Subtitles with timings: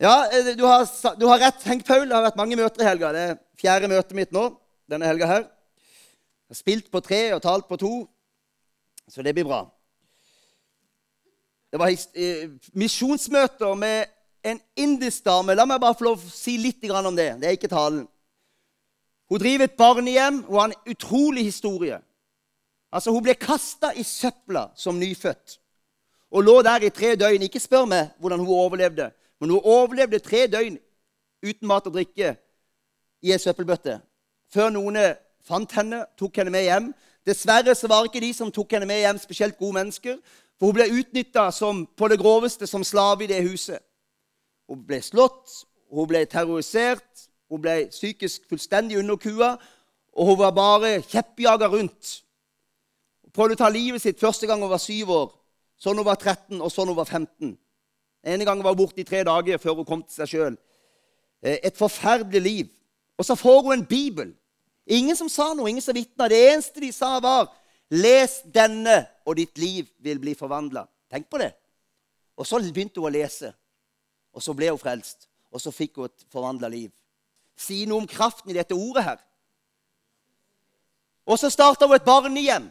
[0.00, 2.08] Ja, eh, du har, du har rett, Henk Paul.
[2.08, 3.10] Det har vært mange møter i helga.
[3.12, 4.46] Det er fjerde møtet mitt nå
[4.88, 5.42] denne helga her.
[5.44, 7.92] Jeg har spilt på tre og talt på to,
[9.04, 9.60] så det blir bra.
[11.68, 14.08] Det var eh, misjonsmøter med
[14.40, 15.54] en indisk dame.
[15.54, 17.34] La meg bare få lov å si litt om det.
[17.36, 18.06] Det er ikke talen.
[19.28, 20.44] Hun driver et barnehjem.
[20.48, 22.00] og har en utrolig historie.
[22.90, 25.60] Altså, Hun ble kasta i søpla som nyfødt
[26.30, 27.42] og lå der i tre døgn.
[27.42, 30.78] Ikke spør meg hvordan hun overlevde, men hun overlevde tre døgn
[31.42, 32.34] uten mat og drikke
[33.22, 33.98] i ei søppelbøtte.
[34.52, 34.98] Før noen
[35.46, 36.90] fant henne, tok henne med hjem.
[37.26, 40.18] Dessverre så var ikke de som tok henne med hjem, spesielt gode mennesker.
[40.58, 41.48] For hun ble utnytta
[41.96, 43.80] på det groveste som slave i det huset.
[44.68, 49.56] Hun ble slått, hun ble terrorisert, hun ble psykisk fullstendig under kua,
[50.12, 52.20] og hun var bare kjeppjaga rundt.
[53.24, 55.32] Hun prøvde å ta livet sitt første gang hun var syv år,
[55.80, 57.56] sånn hun var 13, og sånn hun var 15.
[58.24, 60.58] Den gang var hun borte i tre dager før hun kom til seg sjøl.
[61.42, 62.68] Et forferdelig liv.
[63.18, 64.34] Og så får hun en bibel.
[64.86, 66.28] Ingen som sa noe, ingen som vitna.
[66.28, 67.52] Det eneste de sa, var
[67.90, 70.86] 'Les denne, og ditt liv vil bli forvandla'.
[71.10, 71.52] Tenk på det.
[72.36, 73.52] Og så begynte hun å lese.
[74.32, 75.28] Og så ble hun frelst.
[75.52, 76.90] Og så fikk hun et forvandla liv.
[77.56, 79.18] Si noe om kraften i dette ordet her.
[81.26, 82.70] Og så starta hun et barnehjem.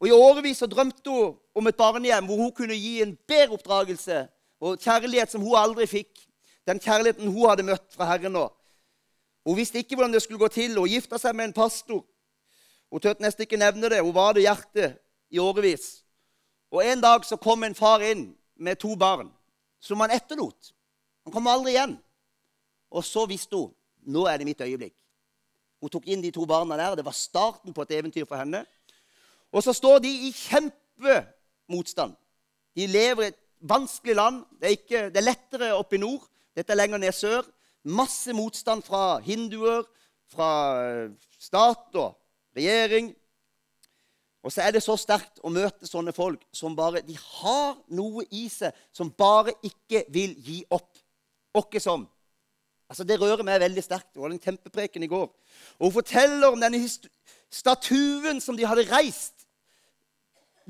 [0.00, 3.54] Og I årevis så drømte hun om et barnehjem hvor hun kunne gi en bedre
[3.54, 4.28] oppdragelse
[4.64, 6.22] og kjærlighet som hun aldri fikk.
[6.64, 8.46] Den kjærligheten hun hadde møtt fra Herren nå.
[9.44, 10.78] Hun visste ikke hvordan det skulle gå til.
[10.78, 12.00] Hun gifta seg med en pastor.
[12.88, 14.00] Hun turte nesten ikke nevne det.
[14.00, 14.96] Hun var det hjertet
[15.28, 16.04] i årevis.
[16.72, 19.28] Og En dag så kom en far inn med to barn
[19.80, 20.72] som han etterlot.
[21.24, 21.98] Han kom aldri igjen.
[22.90, 24.96] Og så visste hun nå er det mitt øyeblikk.
[25.80, 26.96] Hun tok inn de to barna der.
[26.96, 28.64] Det var starten på et eventyr for henne.
[29.52, 32.16] Og så står de i kjempemotstand.
[32.76, 34.44] De lever et vanskelig land.
[34.60, 36.24] Det er, ikke, det er lettere oppe i nord.
[36.56, 37.46] Dette er lenger ned sør.
[37.84, 39.84] Masse motstand fra hinduer,
[40.30, 40.50] fra
[40.84, 42.14] eh, stat og
[42.56, 43.12] regjering.
[44.44, 48.26] Og så er det så sterkt å møte sånne folk som bare De har noe
[48.28, 51.00] i seg som bare ikke vil gi opp.
[51.56, 52.04] Åkke som.
[52.88, 54.12] Altså, Det rører meg veldig sterkt.
[54.12, 55.28] Det var en kjempepreken i går.
[55.78, 56.80] Og Hun forteller om denne
[57.50, 59.46] statuen som de hadde reist.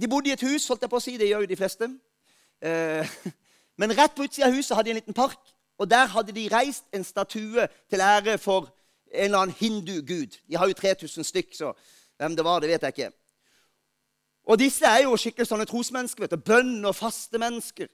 [0.00, 1.16] De bodde i et hus, holdt jeg på å si.
[1.18, 1.90] Det gjør jo de fleste.
[2.64, 3.06] Eh,
[3.80, 5.40] men rett på utsida av huset hadde de en liten park.
[5.78, 8.70] Og der hadde de reist en statue til ære for
[9.14, 10.38] en eller annen hindu-gud.
[10.48, 11.72] De har jo 3000 stykk, så
[12.16, 13.10] hvem det var, det vet jeg ikke.
[14.44, 16.24] Og disse er jo skikkelig sånne trosmennesker.
[16.24, 17.88] vet du, Bønn og faste mennesker.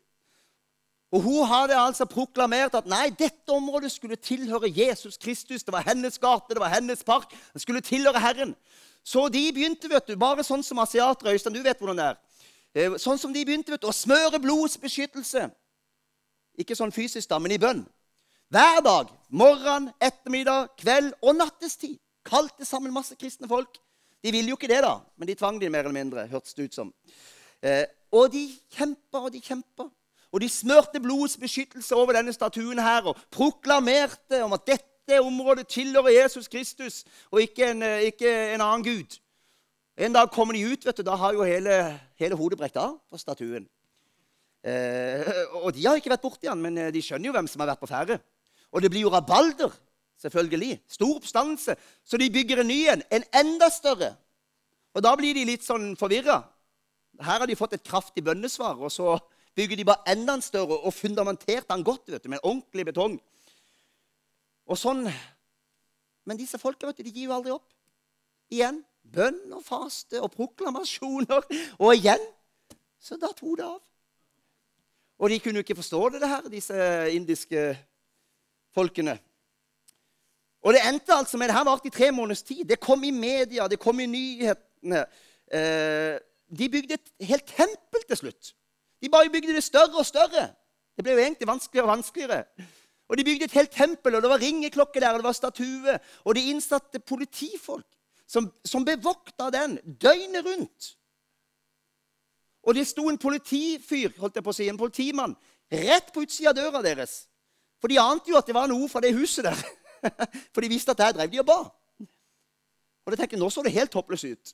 [1.12, 5.64] Og Hun hadde altså proklamert at nei, dette området skulle tilhøre Jesus Kristus.
[5.64, 7.34] Det var hennes gate, det var hennes park.
[7.52, 8.54] Det skulle tilhøre Herren.
[9.04, 12.18] Så de begynte, vet du, bare sånn som asiatere Øystein, du vet hvordan det er.
[12.74, 15.48] Eh, Sånn som de begynte vet du, å smøre blodsbeskyttelse.
[16.60, 17.84] Ikke sånn fysisk, da, men i bønn.
[18.50, 19.12] Hver dag.
[19.30, 21.98] Morgen, ettermiddag, kveld og nattestid.
[22.26, 23.78] Kalte sammen masse kristne folk.
[24.20, 26.26] De ville jo ikke det, da, men de tvang de mer eller mindre.
[26.28, 26.92] hørtes det ut som.
[27.62, 28.42] Eh, og de
[28.74, 29.88] kjempa og de kjempa.
[30.30, 35.66] Og de smørte blodets beskyttelse over denne statuen her og proklamerte om at dette området
[35.68, 39.18] tilhører Jesus Kristus og ikke en, eh, ikke en annen gud.
[40.00, 41.74] En dag kommer de ut, vet du, da har jo hele,
[42.16, 43.66] hele hodet brekt av på statuen.
[44.64, 45.28] Eh,
[45.60, 47.68] og de har ikke vært borti han, men eh, de skjønner jo hvem som har
[47.74, 48.16] vært på ferde.
[48.72, 49.74] Og det blir jo rabalder,
[50.22, 50.78] selvfølgelig.
[50.88, 51.76] Stor oppstandelse.
[52.00, 54.14] Så de bygger en ny en, en enda større.
[54.96, 56.40] Og da blir de litt sånn forvirra.
[57.20, 59.18] Her har de fått et kraftig bønnesvar, og så
[59.58, 63.20] bygger de bare enda en større og fundamentert den godt vet du, med ordentlig betong.
[64.64, 65.04] Og sånn.
[66.24, 67.68] Men disse folka vet du, de gir jo aldri opp.
[68.48, 71.46] Igjen bønn og faste og proklamasjoner.
[71.82, 72.22] Og igjen
[73.00, 73.80] så datt hodet av.
[75.20, 77.64] Og de kunne jo ikke forstå det, det her, disse indiske
[78.74, 79.18] folkene.
[80.60, 82.64] Og det endte altså med Det her varte i tre måneders tid.
[82.64, 85.04] Det kom i media, det kom i nyhetene.
[85.52, 86.16] Eh,
[86.58, 88.54] de bygde et helt tempel til slutt.
[89.02, 90.50] De bare bygde det større og større.
[90.96, 92.44] Det ble jo egentlig vanskeligere og vanskeligere.
[93.08, 95.98] Og De bygde et helt tempel, og det var ringeklokke der, og det var statue.
[96.24, 97.86] Og de innsatte politifolk
[98.30, 100.96] som, som bevokta den døgnet rundt.
[102.62, 105.34] Og det sto en politifyr, holdt jeg på å si, en politimann,
[105.72, 107.24] rett på utsida av døra deres.
[107.80, 109.58] For de ante jo at det var noe fra det huset der.
[110.54, 111.60] For de visste at der drev de og ba.
[113.06, 114.52] Og de tenkte, nå så det helt håpløst ut.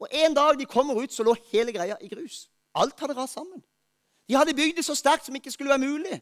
[0.00, 2.48] Og En dag de kommer ut, så lå hele greia i grus.
[2.74, 3.60] Alt hadde rast sammen.
[4.26, 6.18] De hadde bygd det så sterkt som ikke skulle være mulig.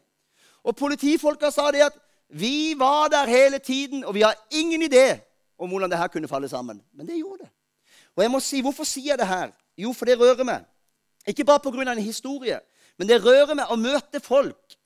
[0.67, 1.97] Og politifolka sa det at
[2.29, 5.28] vi var der hele tiden, og vi har ingen idé
[5.59, 6.81] om hvordan det her kunne falle sammen.
[6.93, 7.51] Men det gjorde det.
[8.15, 9.51] Og jeg må si, Hvorfor sier jeg det her?
[9.77, 10.65] Jo, for det rører meg.
[11.27, 11.91] Ikke bare pga.
[11.91, 12.59] en historie,
[12.97, 14.77] men det rører meg å møte folk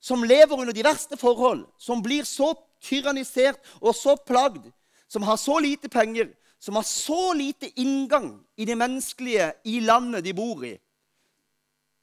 [0.00, 4.70] som lever under de verste forhold, som blir så tyrannisert og så plagd,
[5.08, 6.28] som har så lite penger,
[6.58, 10.76] som har så lite inngang i det menneskelige i landet de bor i.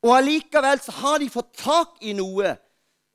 [0.04, 2.56] Og allikevel så har de fått tak i noe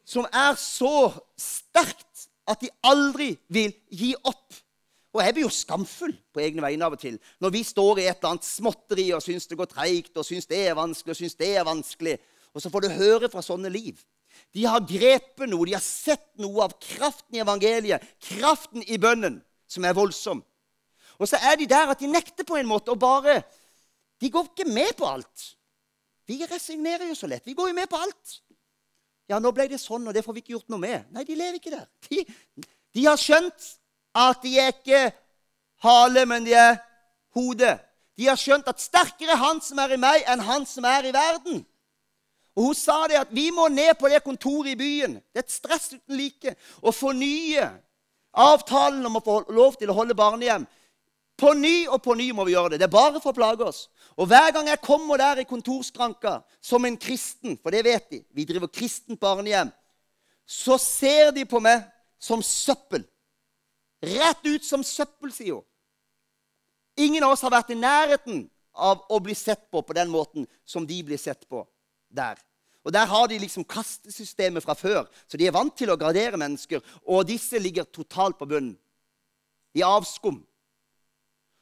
[0.08, 4.54] som er så sterkt at de aldri vil gi opp.
[5.16, 8.08] Og jeg blir jo skamfull på egne vegne av og til når vi står i
[8.10, 11.20] et eller annet småtteri og syns det går treigt og syns det er vanskelig og
[11.22, 12.16] syns det er vanskelig.
[12.52, 14.00] Og så får du høre fra sånne liv.
[14.54, 19.40] De har grepet noe, de har sett noe av kraften i evangeliet, kraften i bønnen,
[19.68, 20.42] som er voldsom.
[21.18, 23.40] Og så er de der at de nekter på en måte og bare
[24.18, 25.42] De går ikke med på alt.
[26.26, 27.46] Vi resignerer jo så lett.
[27.46, 28.32] Vi går jo med på alt.
[29.30, 31.04] Ja, nå ble det sånn, og det får vi ikke gjort noe med.
[31.14, 31.84] Nei, de lever ikke der.
[32.08, 32.24] De,
[32.98, 33.68] de har skjønt
[34.18, 35.10] at de er ikke
[35.84, 36.78] hale, men de er
[37.36, 37.74] hode.
[38.18, 41.06] De har skjønt at sterkere er Han som er i meg, enn Han som er
[41.06, 41.62] i verden.
[42.58, 45.20] Og Hun sa det at vi må ned på det kontoret i byen.
[45.30, 46.56] Det er et stress uten like.
[46.82, 47.68] Å fornye
[48.34, 50.66] avtalen om å få lov til å holde barnehjem.
[51.38, 52.80] På ny og på ny må vi gjøre det.
[52.82, 53.84] Det er bare for å plage oss.
[54.18, 58.24] Og hver gang jeg kommer der i kontorskranka som en kristen, for det vet de,
[58.34, 59.70] vi driver kristent barnehjem,
[60.42, 61.84] så ser de på meg
[62.18, 63.04] som søppel.
[64.00, 65.66] Rett ut som søppel, sier hun.
[66.98, 68.44] Ingen av oss har vært i nærheten
[68.78, 71.62] av å bli sett på på den måten som de blir sett på
[72.10, 72.38] der.
[72.86, 76.38] Og Der har de liksom kastesystemet fra før, så de er vant til å gradere
[76.40, 76.80] mennesker.
[77.04, 78.78] Og disse ligger totalt på bunnen.
[79.74, 80.40] I avskum.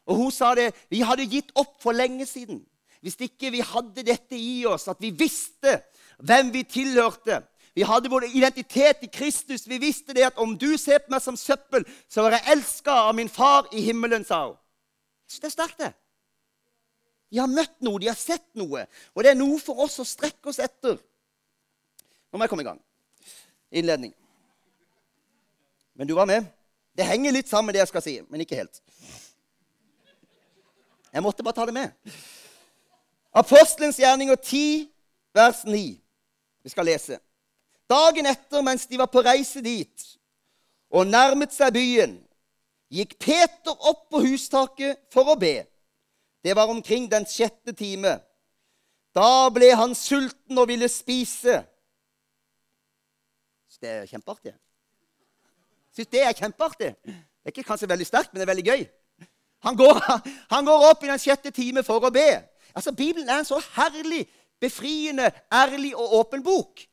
[0.07, 2.63] Og hun sa det Vi hadde gitt opp for lenge siden.
[3.03, 5.81] Hvis ikke vi hadde dette i oss, at vi visste
[6.19, 7.43] hvem vi tilhørte.
[7.77, 9.67] Vi hadde vår identitet i Kristus.
[9.69, 12.95] Vi visste det at om du ser på meg som søppel, så er jeg elska
[13.11, 14.55] av min far i himmelen, sa hun.
[15.29, 15.91] Det er sterkt, det.
[17.29, 18.87] De har møtt noe, de har sett noe.
[19.13, 20.97] Og det er noe for oss å strekke oss etter.
[22.31, 22.81] Nå må jeg komme i gang.
[23.77, 24.15] Innledning.
[26.01, 26.49] Men du var med.
[26.97, 28.81] Det henger litt sammen med det jeg skal si, men ikke helt.
[31.13, 32.17] Jeg måtte bare ta det med.
[33.37, 34.89] Apostelens gjerninger 10,
[35.37, 35.87] vers 9.
[36.65, 37.21] Vi skal lese.
[37.91, 40.13] Dagen etter, mens de var på reise dit
[40.91, 42.13] og nærmet seg byen,
[42.95, 45.67] gikk Peter opp på hustaket for å be.
[46.47, 48.15] Det var omkring den sjette time.
[49.17, 51.59] Da ble han sulten og ville spise.
[53.81, 54.55] Det er kjempeartig.
[55.93, 56.93] Syns det er kjempeartig.
[57.05, 58.87] Det er ikke kanskje veldig sterkt, men det er veldig gøy.
[59.67, 60.01] Han går,
[60.55, 62.29] han går, opp i den sjette time for å be.
[62.77, 64.25] Altså, Bibelen er en så herlig,
[64.61, 66.85] befriende, ærlig og åpen bok.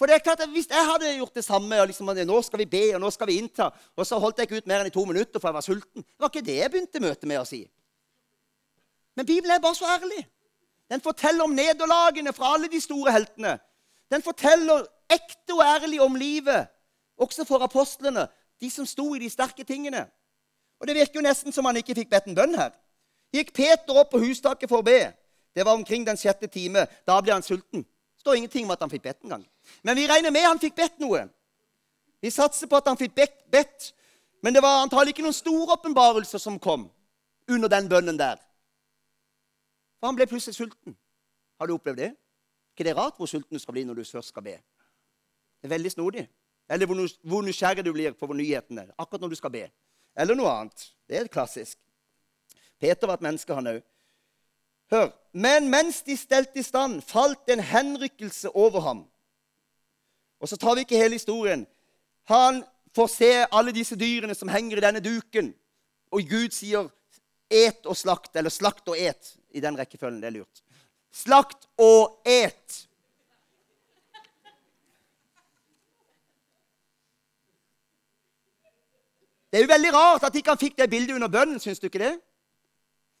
[0.00, 2.58] For det er klart at Hvis jeg hadde gjort det samme og liksom, nå skal
[2.58, 4.88] vi be, og nå skal vi innta, og så holdt jeg ikke ut mer enn
[4.88, 7.40] i to minutter for jeg var sulten Det var ikke det jeg begynte møtet med
[7.40, 7.60] å si.
[9.16, 10.22] Men Bibelen er bare så ærlig.
[10.88, 13.58] Den forteller om nederlagene fra alle de store heltene.
[14.08, 16.70] Den forteller ekte og ærlig om livet,
[17.20, 18.24] også for apostlene,
[18.60, 20.06] de som sto i de sterke tingene.
[20.80, 22.72] Og Det virker jo nesten som han ikke fikk bedt en bønn her.
[23.36, 25.12] Gikk Peter opp på hustaket for å be.
[25.52, 26.86] Det var omkring den sjette time.
[27.04, 27.84] Da ble han sulten.
[28.20, 29.44] Står ingenting om at han fikk bedt en gang.
[29.82, 31.24] Men vi regner med han fikk bedt noe.
[32.20, 33.92] Vi satser på at han fikk bedt.
[34.44, 36.88] Men det var antagelig ikke noen store åpenbarelser som kom
[37.48, 38.40] under den bønnen der.
[40.00, 40.96] For han ble plutselig sulten.
[41.60, 42.12] Har du opplevd det?
[42.80, 44.54] ikke det er rart hvor sulten du skal bli når du først skal be?
[45.60, 46.22] Det er veldig snodig.
[46.70, 49.66] Eller hvor nysgjerrig du blir på nyhetene akkurat når du skal be.
[50.16, 50.86] Eller noe annet.
[51.04, 51.76] Det er klassisk.
[52.80, 53.82] Peter var et menneske, han òg.
[54.90, 55.10] Hør.
[55.32, 59.04] Men mens de stelte i stand, falt en henrykkelse over ham.
[60.40, 61.66] Og så tar vi ikke hele historien.
[62.24, 65.52] Han får se alle disse dyrene som henger i denne duken.
[66.10, 66.88] Og Gud sier
[67.50, 70.20] 'et og slakt', eller 'slakt og et' i den rekkefølgen.
[70.22, 70.62] Det er lurt.
[71.12, 72.86] Slakt og et.
[79.50, 81.60] Det er jo veldig rart at ikke han fikk det bildet under bønnen.
[81.60, 82.20] Syns du ikke det?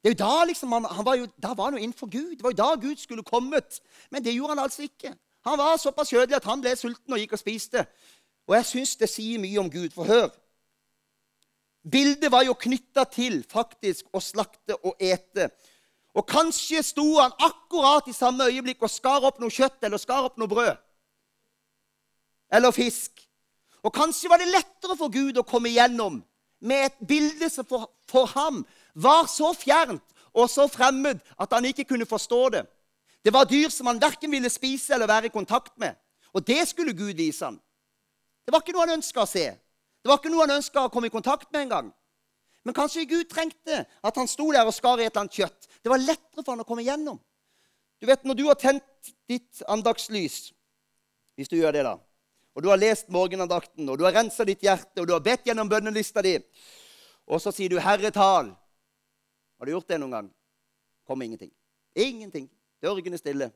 [0.02, 2.36] Det er jo Da liksom, han, han var jo, da var han jo innenfor Gud.
[2.36, 3.80] Det var jo da Gud skulle kommet.
[4.10, 5.14] Men det gjorde han altså ikke.
[5.44, 7.84] Han var såpass kjødelig at han ble sulten og gikk og spiste.
[8.48, 9.90] Og jeg syns det sier mye om Gud.
[9.94, 10.30] For hør.
[11.90, 15.48] Bildet var jo knytta til faktisk å slakte og ete.
[16.16, 20.26] Og kanskje sto han akkurat i samme øyeblikk og skar opp noe kjøtt eller skar
[20.26, 20.76] opp noe brød.
[22.52, 23.20] Eller fisk.
[23.86, 26.18] Og kanskje var det lettere for Gud å komme igjennom
[26.60, 30.04] med et bilde som for, for ham var så fjernt
[30.34, 32.64] og så fremmed at han ikke kunne forstå det.
[33.24, 35.94] Det var dyr som han verken ville spise eller være i kontakt med.
[36.32, 37.60] Og det skulle Gud vise ham.
[38.46, 39.46] Det var ikke noe han ønska å se.
[40.00, 41.90] Det var ikke noe han ønska å komme i kontakt med engang.
[42.64, 45.68] Men kanskje Gud trengte at han sto der og skar i et eller annet kjøtt.
[45.82, 47.18] Det var lettere for han å komme igjennom.
[48.00, 50.52] Du vet, Når du har tent ditt andagslys,
[51.36, 51.96] Hvis du gjør det, da.
[52.54, 55.46] Og du har lest morgenandakten, og du har rensa ditt hjerte, og du har bedt
[55.46, 56.34] gjennom bønnelista di,
[57.26, 58.56] og så sier du 'Herretal'.
[59.60, 60.28] Har du gjort det noen gang?
[61.04, 61.50] Kommer ingenting.
[61.92, 62.46] Ingenting.
[62.80, 63.50] Dørgende stille.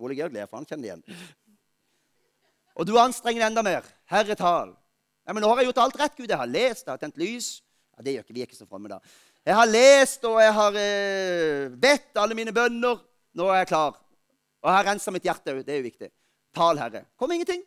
[0.00, 1.26] Ole Georg ler, for han kjenner det igjen.
[2.76, 3.84] Og du anstrenger deg enda mer.
[4.08, 4.72] Herre tal.
[5.26, 6.30] Ja, men nå har jeg gjort alt rett, Gud.
[6.30, 7.50] Jeg har lest, jeg har tent lys.
[7.96, 9.00] Ja, Det gjør ikke vi er ikke så fromme, da.
[9.44, 13.00] Jeg har lest, og jeg har eh, bedt alle mine bønner.
[13.36, 14.00] Nå er jeg klar.
[14.64, 15.64] Og jeg har rensa mitt hjerte òg.
[15.68, 16.12] Det er jo viktig.
[16.56, 17.04] Tal, Herre.
[17.20, 17.60] Kom ingenting.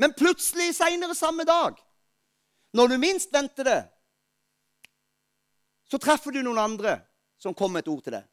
[0.00, 1.76] Men plutselig seinere samme dag,
[2.72, 3.80] når du minst venter det,
[5.90, 6.96] så treffer du noen andre
[7.40, 8.28] som kommer med et ord til deg.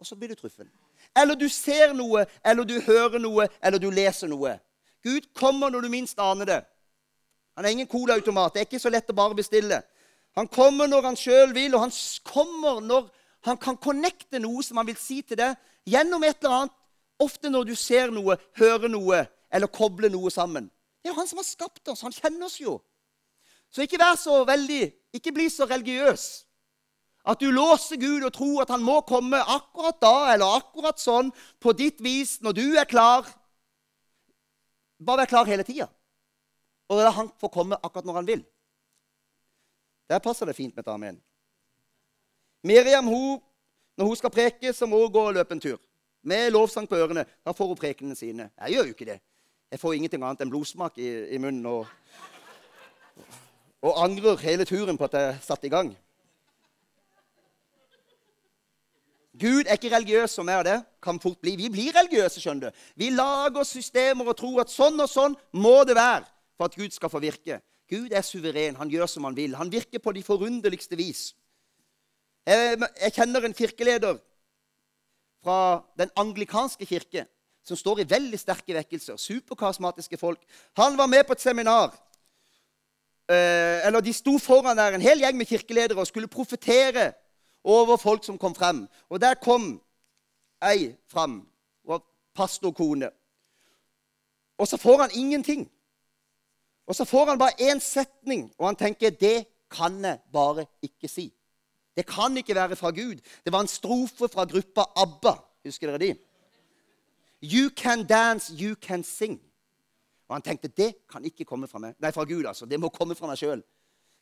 [0.00, 0.68] Og så blir du truffet.
[1.16, 4.54] Eller du ser noe, eller du hører noe, eller du leser noe.
[5.02, 6.60] Gud kommer når du minst aner det.
[7.56, 8.54] Han er ingen colaautomat.
[8.54, 9.80] Det er ikke så lett å bare bestille.
[10.38, 13.08] Han kommer når han sjøl vil, og han kommer når
[13.48, 15.56] han kan connecte noe som han vil si til deg,
[15.88, 16.76] gjennom et eller annet.
[17.20, 20.70] Ofte når du ser noe, hører noe eller kobler noe sammen.
[21.00, 22.04] Det er jo han som har skapt oss.
[22.06, 22.78] Han kjenner oss jo.
[23.70, 24.82] Så ikke vær så veldig
[25.14, 26.24] Ikke bli så religiøs
[27.28, 31.28] at du låser Gud og tror at han må komme akkurat da eller akkurat sånn
[31.60, 33.28] på ditt vis når du er klar.
[35.00, 35.88] Bare vær klar hele tida.
[36.90, 38.42] Og la han få komme akkurat når han vil.
[40.10, 41.20] Der passer det fint med et amen.
[42.66, 43.38] Miriam hun,
[43.96, 45.78] når hun skal preke, så må hun gå og løpe en tur.
[46.26, 47.24] Med lovsang på ørene.
[47.46, 48.50] Da får hun prekenene sine.
[48.58, 49.20] Jeg gjør jo ikke det.
[49.70, 51.86] Jeg får ingenting annet enn blodsmak i, i munnen og,
[53.82, 55.94] og angrer hele turen på at jeg satte i gang.
[59.40, 60.76] Gud er ikke religiøs som er det.
[61.02, 61.54] Kan fort bli.
[61.56, 62.84] Vi blir religiøse, skjønner du.
[63.00, 66.26] Vi lager systemer og tror at sånn og sånn må det være
[66.58, 67.60] for at Gud skal få virke.
[67.90, 68.76] Gud er suveren.
[68.76, 69.56] Han gjør som han vil.
[69.56, 71.30] Han virker på de forunderligste vis.
[72.46, 74.20] Jeg, jeg kjenner en kirkeleder
[75.40, 75.58] fra
[75.96, 77.24] den anglikanske kirke
[77.64, 79.16] som står i veldig sterke vekkelser.
[79.20, 80.40] Superkarismatiske folk.
[80.76, 81.94] Han var med på et seminar.
[83.30, 87.12] Eh, eller De sto foran der, en hel gjeng med kirkeledere og skulle profetere
[87.64, 88.88] over folk som kom frem.
[89.08, 89.82] Og der kom
[90.62, 91.46] ei fram.
[91.84, 93.10] og pastorkone.
[94.58, 95.70] Og så får han ingenting.
[96.86, 101.08] Og så får han bare én setning, og han tenker det kan jeg bare ikke
[101.08, 101.32] si.
[101.96, 103.20] Det kan ikke være fra Gud.
[103.44, 105.34] Det var en strofe fra gruppa ABBA.
[105.64, 106.16] Husker dere de?
[107.42, 109.40] You can dance, you can sing.
[110.30, 111.96] Og han tenkte det kan ikke komme fra meg.
[111.98, 112.66] Nei, fra Gud, altså.
[112.70, 113.64] Det må komme fra meg sjøl.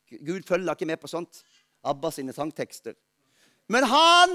[0.09, 1.43] Gud følger ikke med på sånt.
[1.85, 2.95] ABBA sine sangtekster.
[3.69, 4.33] Men han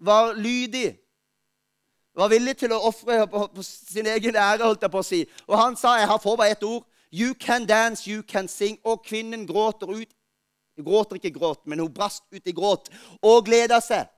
[0.00, 0.94] var lydig.
[2.16, 3.20] Var villig til å ofre
[3.66, 5.20] sin egen ære, holdt jeg på å si.
[5.44, 6.88] Og han sa jeg har får bare ett ord.
[7.12, 8.80] You can dance, you can sing.
[8.82, 10.16] Og kvinnen gråter ut.
[10.80, 12.88] Gråter ikke gråt, men hun brast ut i gråt
[13.22, 14.08] og gleda seg.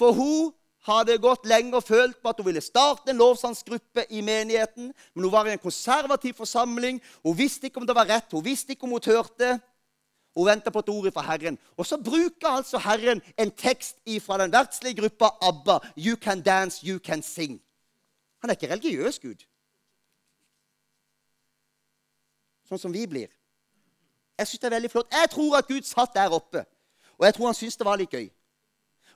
[0.00, 0.48] For hun
[0.84, 4.90] hadde gått lenge og følt på at hun ville starte en lovsangsgruppe i menigheten.
[5.14, 7.00] Men hun var i en konservativ forsamling.
[7.24, 9.60] Hun visste ikke om det var rett, hun visste ikke om hun tørte,
[10.34, 11.58] Hun venta på et ord fra Herren.
[11.76, 15.78] Og så bruker altså Herren en tekst fra den verdslige gruppa ABBA.
[15.96, 17.62] You can dance, you can sing.
[18.40, 19.46] Han er ikke religiøs Gud.
[22.66, 23.30] Sånn som vi blir.
[24.38, 25.12] Jeg syns det er veldig flott.
[25.12, 26.64] Jeg tror at Gud satt der oppe.
[27.18, 28.26] Og jeg tror han syntes det var litt gøy.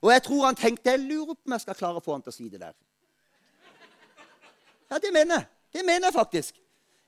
[0.00, 2.24] Og jeg tror han tenkte jeg lurer på om jeg skal klare å få han
[2.24, 2.74] til å si det der.
[4.88, 5.48] Ja, det mener jeg.
[5.72, 6.60] Det mener jeg faktisk.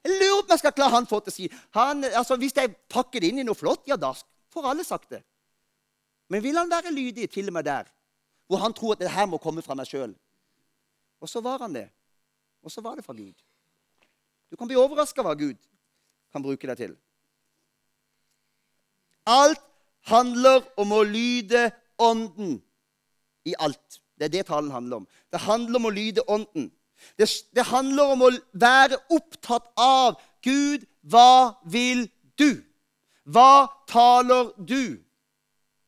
[0.04, 2.56] Jeg lurer på om jeg skal klare han få til å si han, altså, Hvis
[2.56, 4.12] jeg pakker det inn i noe flott, ja, da
[4.50, 5.22] får alle sagt det.
[6.30, 7.88] Men vil han være lydig til og med der,
[8.46, 10.14] hvor han tror at det her må komme fra meg sjøl?
[11.20, 11.88] Og så var han det.
[12.62, 13.34] Og så var det fra Gud.
[14.50, 15.58] Du kan bli overraska hva Gud
[16.32, 16.96] kan bruke deg til.
[19.26, 19.62] Alt
[20.10, 21.68] handler om å lyde
[22.00, 22.56] Ånden
[23.44, 24.00] i alt.
[24.18, 25.08] Det er det talen handler om.
[25.32, 26.70] Det handler om å lyde Ånden.
[27.18, 32.04] Det, det handler om å være opptatt av Gud, hva vil
[32.38, 32.60] du?
[33.24, 35.00] Hva taler du?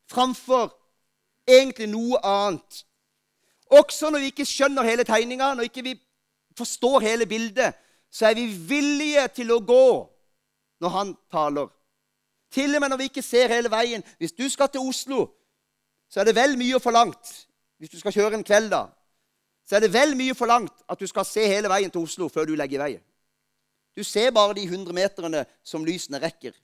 [0.09, 0.73] Framfor
[1.49, 2.85] egentlig noe annet.
[3.73, 5.94] Også når vi ikke skjønner hele tegninga, når ikke vi
[6.56, 7.76] forstår hele bildet,
[8.12, 9.87] så er vi villige til å gå
[10.85, 11.71] når han taler.
[12.52, 14.04] Til og med når vi ikke ser hele veien.
[14.21, 15.30] Hvis du skal til Oslo,
[16.12, 17.31] så er det vel mye forlangt
[17.81, 18.85] hvis du skal kjøre en kveld, da,
[19.66, 22.47] så er det vel mye forlangt at du skal se hele veien til Oslo før
[22.47, 23.02] du legger i veien.
[23.97, 26.54] Du ser bare de 100 meterne som lysene rekker.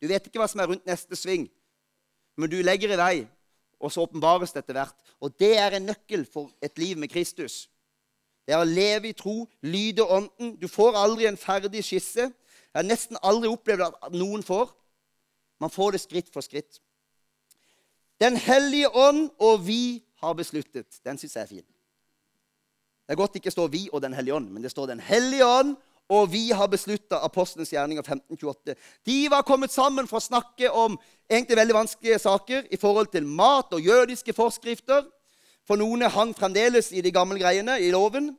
[0.00, 1.46] Du vet ikke hva som er rundt neste sving,
[2.38, 3.16] men du legger i vei,
[3.78, 4.96] og så åpenbares det etter hvert.
[5.20, 7.66] Og det er en nøkkel for et liv med Kristus.
[8.44, 10.54] Det er å leve i tro, lyde Ånden.
[10.60, 12.26] Du får aldri en ferdig skisse.
[12.28, 14.72] Jeg har nesten aldri opplevd at noen får.
[15.62, 16.80] Man får det skritt for skritt.
[18.20, 21.00] Den hellige ånd og vi har besluttet.
[21.04, 21.66] Den syns jeg er fin.
[23.04, 25.44] Det er godt ikke står 'vi og Den hellige ånd', men det står 'Den hellige
[25.44, 25.76] ånd',
[26.08, 28.74] og vi har beslutta Apostlenes gjerninger 1528.
[29.06, 30.98] De var kommet sammen for å snakke om
[31.30, 35.04] egentlig veldig vanskelige saker i forhold til mat og jødiske forskrifter.
[35.64, 38.36] For noen hang fremdeles i de gamle greiene i loven.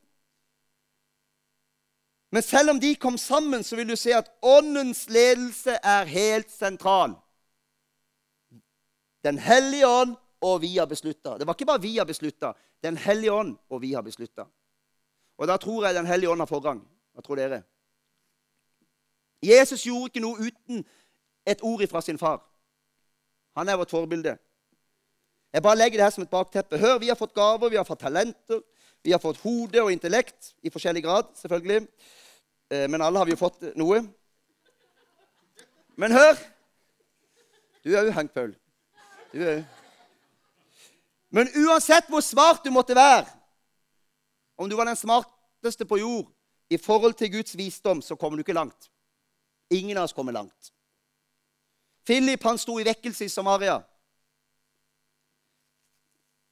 [2.32, 6.52] Men selv om de kom sammen, så vil du se at åndens ledelse er helt
[6.52, 7.16] sentral.
[9.26, 10.16] Den hellige ånd
[10.46, 11.38] og vi har beslutta.
[11.38, 12.54] Det var ikke bare vi har beslutta.
[12.84, 14.46] Den hellige ånd og vi har beslutta.
[15.38, 16.84] Og da tror jeg Den hellige ånd har forrang.
[17.14, 17.64] Hva tror dere?
[19.44, 20.86] Jesus gjorde ikke noe uten
[21.46, 22.42] et ord fra sin far.
[23.56, 24.38] Han er vårt forbilde.
[25.54, 26.78] Jeg bare legger det her som et bakteppe.
[26.78, 28.60] Hør, vi har fått gaver, vi har fått talenter,
[29.04, 31.88] vi har fått hode og intellekt i forskjellig grad, selvfølgelig.
[32.72, 34.02] Eh, men alle har vi jo fått noe.
[35.96, 36.36] Men hør!
[37.86, 38.56] Du er òg Hank Paul.
[41.30, 43.26] Men uansett hvor smart du måtte være,
[44.58, 46.30] om du var den smarteste på jord
[46.70, 48.90] i forhold til Guds visdom, så kommer du ikke langt.
[49.70, 50.72] Ingen av oss kommer langt.
[52.06, 53.80] Philip han sto i vekkelse i Samaria,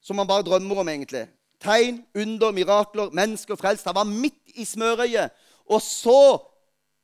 [0.04, 1.28] som han bare drømmer om, egentlig.
[1.64, 3.86] Tegn, under, mirakler, mennesker frelst.
[3.88, 5.32] Han var midt i smørøyet.
[5.72, 6.42] Og så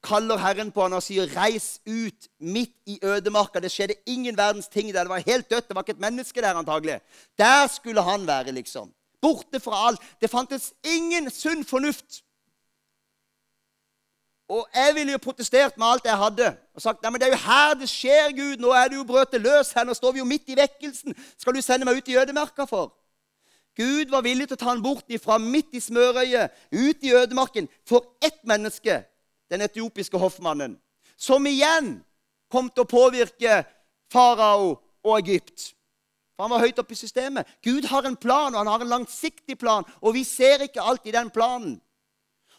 [0.04, 4.68] kaller Herren på han og sier, 'Reis ut midt i ødemarka.' Det skjedde ingen verdens
[4.68, 5.04] ting der.
[5.04, 5.68] Det var helt dødt.
[5.68, 7.02] Det var ikke et menneske der, antagelig.
[7.38, 8.94] Der skulle han være, liksom.
[9.22, 10.00] Borte fra alt.
[10.22, 12.24] Det fantes ingen sunn fornuft.
[14.50, 17.36] Og jeg ville jo protestert med alt jeg hadde og sagt nei, men det er
[17.36, 18.58] jo her det skjer, Gud.
[18.58, 19.84] Nå er det jo brøtet løs her.
[19.86, 21.14] Nå står vi jo midt i vekkelsen.
[21.38, 22.96] Skal du sende meg ut i ødemarka for?
[23.78, 27.70] Gud var villig til å ta han bort ifra midt i smørøyet, ut i ødemarken,
[27.88, 28.98] for ett menneske,
[29.50, 30.78] den etiopiske hoffmannen,
[31.18, 31.98] som igjen
[32.52, 33.64] kom til å påvirke
[34.12, 35.74] farao og Egypt.
[36.36, 37.48] For Han var høyt oppe i systemet.
[37.66, 41.14] Gud har en plan, og han har en langsiktig plan, og vi ser ikke alltid
[41.14, 41.78] den planen.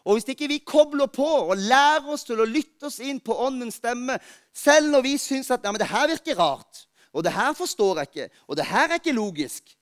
[0.04, 3.36] Og hvis ikke vi kobler på og lærer oss til å lytte oss inn på
[3.36, 4.16] åndens stemme,
[4.52, 8.00] selv når vi syns at ja, men det her virker rart, og det her forstår
[8.00, 9.74] jeg ikke, og det her er ikke logisk,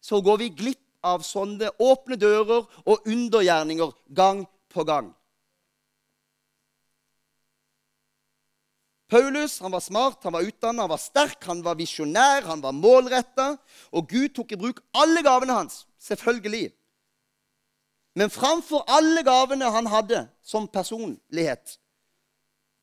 [0.00, 5.10] så går vi glipp av sånne åpne dører og undergjerninger gang på gang.
[9.10, 12.72] Paulus han var smart, han var utdannet, han var sterk, han var visjonær, han var
[12.72, 13.56] målretta.
[13.90, 15.84] Og Gud tok i bruk alle gavene hans.
[15.98, 16.70] Selvfølgelig.
[18.14, 21.78] Men framfor alle gavene han hadde som personlighet,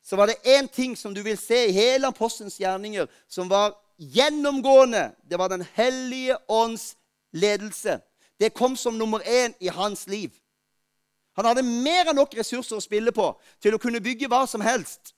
[0.04, 3.74] så var det én ting som du vil se i hele apostelens gjerninger, som var
[3.98, 5.10] gjennomgående.
[5.30, 6.96] Det var Den hellige ånds
[7.32, 8.00] ledelse.
[8.40, 10.30] Det kom som nummer én i hans liv.
[11.36, 13.28] Han hadde mer enn nok ressurser å spille på
[13.62, 15.12] til å kunne bygge hva som helst.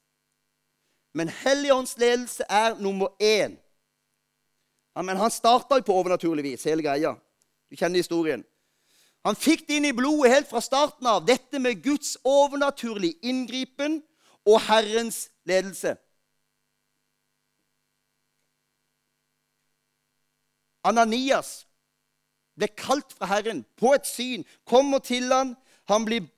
[1.14, 3.56] Men Helligånds ledelse er nummer én.
[4.94, 7.14] Ja, men han starta jo på overnaturlig vis, hele greia.
[7.70, 8.44] Du kjenner historien.
[9.26, 14.00] Han fikk det inn i blodet helt fra starten av, dette med Guds overnaturlige inngripen
[14.48, 15.96] og Herrens ledelse.
[20.86, 21.66] Ananias
[22.56, 25.52] ble kalt fra Herren på et syn, kommer til han.
[25.92, 26.28] Han blir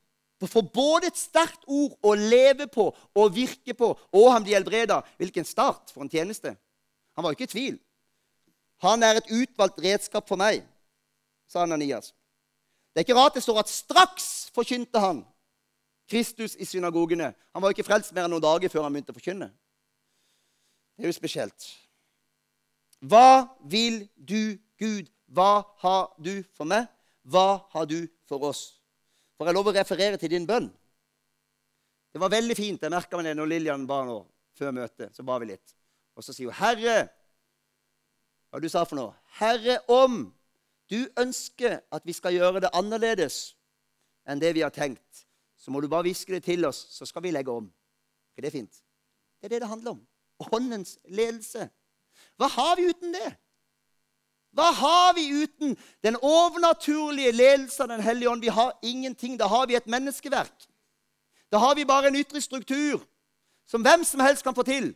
[0.50, 5.00] får både et sterkt ord å leve på og virke på, og han blir helbreda.
[5.20, 6.54] Hvilken start for en tjeneste!
[7.16, 7.76] Han var jo ikke i tvil.
[8.82, 10.64] Han er et utvalgt redskap for meg,
[11.46, 12.10] sa Ananias.
[12.92, 14.26] Det er ikke rart det står at straks
[14.56, 15.22] forkynte han
[16.10, 17.30] Kristus i synagogene.
[17.52, 19.48] Han var jo ikke frelst mer enn noen dager før han begynte å forkynne.
[20.96, 21.68] Det er jo spesielt.
[23.00, 26.90] Hva vil du, Gud, hva har du for meg?
[27.22, 28.81] Hva har du for oss?
[29.42, 30.68] Får jeg lov å referere til din bønn?
[32.14, 32.84] Det var veldig fint.
[32.84, 34.20] Jeg merka meg det når Lillian ba nå
[34.54, 35.10] før møtet.
[35.16, 35.72] Så ba vi litt.
[36.14, 37.08] Og så sier hun, 'Herre'
[38.52, 39.16] Hva du sa for noe?
[39.40, 40.32] 'Herre, om
[40.86, 43.56] du ønsker at vi skal gjøre det annerledes
[44.28, 45.26] enn det vi har tenkt',
[45.58, 47.72] så må du bare hviske det til oss, så skal vi legge om.
[48.38, 48.70] Er det fint?
[49.40, 50.06] Det er det det handler om.
[50.52, 51.66] Åndens ledelse.
[52.38, 53.34] Hva har vi uten det?
[54.52, 58.42] Hva har vi uten den overnaturlige ledelsen av Den hellige ånd?
[58.42, 59.38] Vi har ingenting.
[59.38, 60.68] Da har vi et menneskeverk.
[61.52, 63.00] Da har vi bare en ytre struktur
[63.66, 64.92] som hvem som helst kan få til.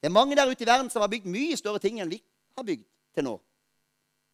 [0.00, 2.18] Det er mange der ute i verden som har bygd mye større ting enn vi
[2.58, 3.36] har bygd til nå.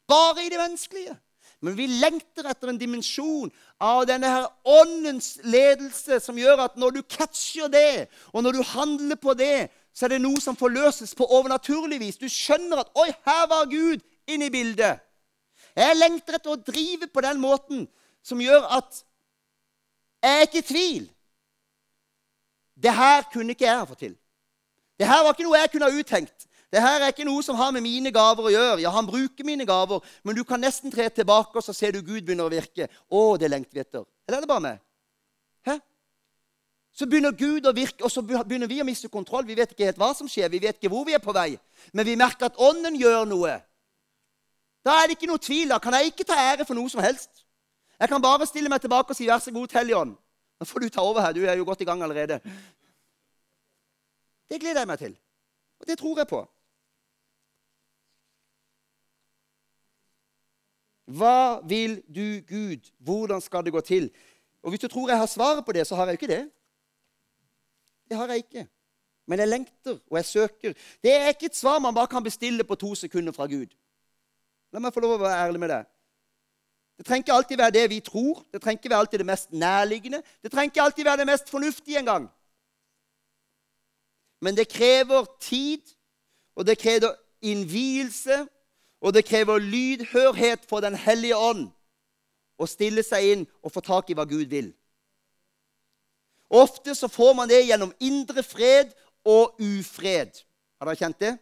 [0.09, 1.16] Bare i det menneskelige.
[1.62, 6.96] Men vi lengter etter en dimensjon av denne her åndens ledelse som gjør at når
[6.96, 11.14] du catcher det, og når du handler på det, så er det noe som forløses
[11.14, 12.16] på overnaturlig vis.
[12.16, 15.00] Du skjønner at 'Oi, her var Gud inne i bildet'.
[15.76, 17.88] Jeg lengter etter å drive på den måten
[18.22, 19.05] som gjør at
[20.22, 21.05] jeg er ikke i tvil.
[22.83, 24.16] Det her kunne ikke jeg ha fått til.
[24.98, 26.46] Det her var ikke noe jeg kunne ha uttenkt.
[26.72, 28.81] Det her er ikke noe som har med mine gaver å gjøre.
[28.81, 32.00] Ja, han bruker mine gaver, men du kan nesten tre tilbake, og så ser du
[32.00, 32.88] Gud begynner å virke.
[33.12, 34.07] Å, det lengter vi etter.
[34.24, 34.81] Eller er det bare meg?
[36.92, 39.46] Så begynner Gud å virke, og så begynner vi å miste kontroll.
[39.48, 41.55] Vi vet ikke helt hva som skjer, vi vet ikke hvor vi er på vei.
[41.92, 43.55] Men vi merker at Ånden gjør noe.
[44.85, 45.70] Da er det ikke noe tvil.
[45.72, 47.46] Da kan jeg ikke ta ære for noe som helst.
[48.02, 50.16] Jeg kan bare stille meg tilbake og si 'Vær så god, Helligånd'.
[50.61, 51.33] Nå får du ta over her.
[51.33, 52.40] Du er jo godt i gang allerede.
[54.50, 55.16] Det gleder jeg meg til.
[55.81, 56.40] Og det tror jeg på.
[61.07, 62.90] Hva vil du, Gud?
[62.98, 64.11] Hvordan skal det gå til?
[64.62, 66.50] Og Hvis du tror jeg har svaret på det, så har jeg jo ikke det.
[68.12, 68.68] Det har jeg ikke.
[69.27, 70.72] Men jeg lengter, og jeg søker.
[71.03, 73.72] Det er ikke et svar man bare kan bestille på to sekunder fra Gud.
[74.72, 75.87] La meg få lov å være ærlig med deg.
[76.98, 78.42] Det trenger ikke alltid være det vi tror.
[78.53, 80.20] Det trenger ikke være alltid det mest nærliggende.
[80.44, 82.29] Det trenger ikke alltid være det mest fornuftige engang.
[84.44, 85.81] Men det krever tid,
[86.57, 88.42] og det krever innvielse,
[89.01, 91.70] og det krever lydhørhet for Den hellige ånd
[92.61, 94.75] å stille seg inn og få tak i hva Gud vil.
[96.53, 98.93] Ofte så får man det gjennom indre fred
[99.25, 100.43] og ufred.
[100.79, 101.33] Har dere kjent det?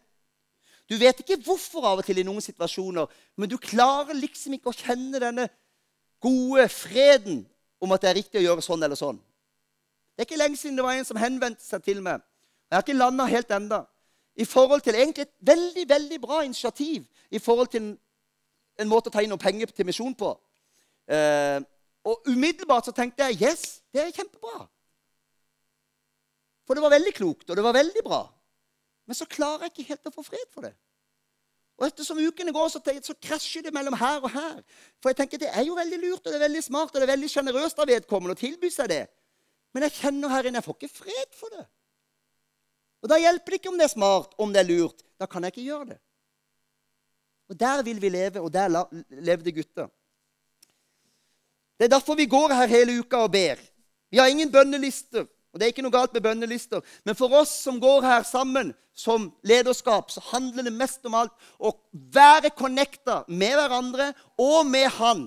[0.87, 3.07] Du vet ikke hvorfor av og til i noen situasjoner,
[3.39, 5.47] men du klarer liksom ikke å kjenne denne
[6.23, 7.45] gode freden
[7.81, 9.19] om at det er riktig å gjøre sånn eller sånn.
[10.15, 12.19] Det er ikke lenge siden det var en som henvendte seg til meg.
[12.69, 13.81] Jeg har ikke landa helt enda.
[14.35, 17.95] I forhold til egentlig et veldig veldig bra initiativ i forhold til en,
[18.79, 20.35] en måte å ta inn noen penger til misjon på.
[21.11, 21.59] Eh,
[22.07, 24.67] og umiddelbart så tenkte jeg yes, det er kjempebra.
[26.71, 28.21] For det var veldig klokt, og det var veldig bra.
[29.03, 30.71] Men så klarer jeg ikke helt å få fred for det.
[31.75, 34.61] Og ettersom ukene går, så, så krasjer det mellom her og her.
[35.03, 37.03] For jeg tenker det er jo veldig lurt og det er veldig smart og det
[37.09, 39.01] er veldig sjenerøst av vedkommende å tilby seg det.
[39.75, 41.65] Men jeg kjenner her inne jeg får ikke fred for det.
[43.03, 45.03] Og Da hjelper det ikke om det er smart, om det er lurt.
[45.19, 45.99] Da kan jeg ikke gjøre det.
[47.51, 48.71] Og Der vil vi leve, og der
[49.19, 49.89] levde gutta.
[51.75, 53.59] Det er derfor vi går her hele uka og ber.
[54.07, 55.27] Vi har ingen bønnelister.
[55.51, 58.71] Og Det er ikke noe galt med bønnelister, men for oss som går her sammen
[58.95, 64.87] som lederskap, så handler det mest om alt å være connecta med hverandre og med
[64.99, 65.25] Han.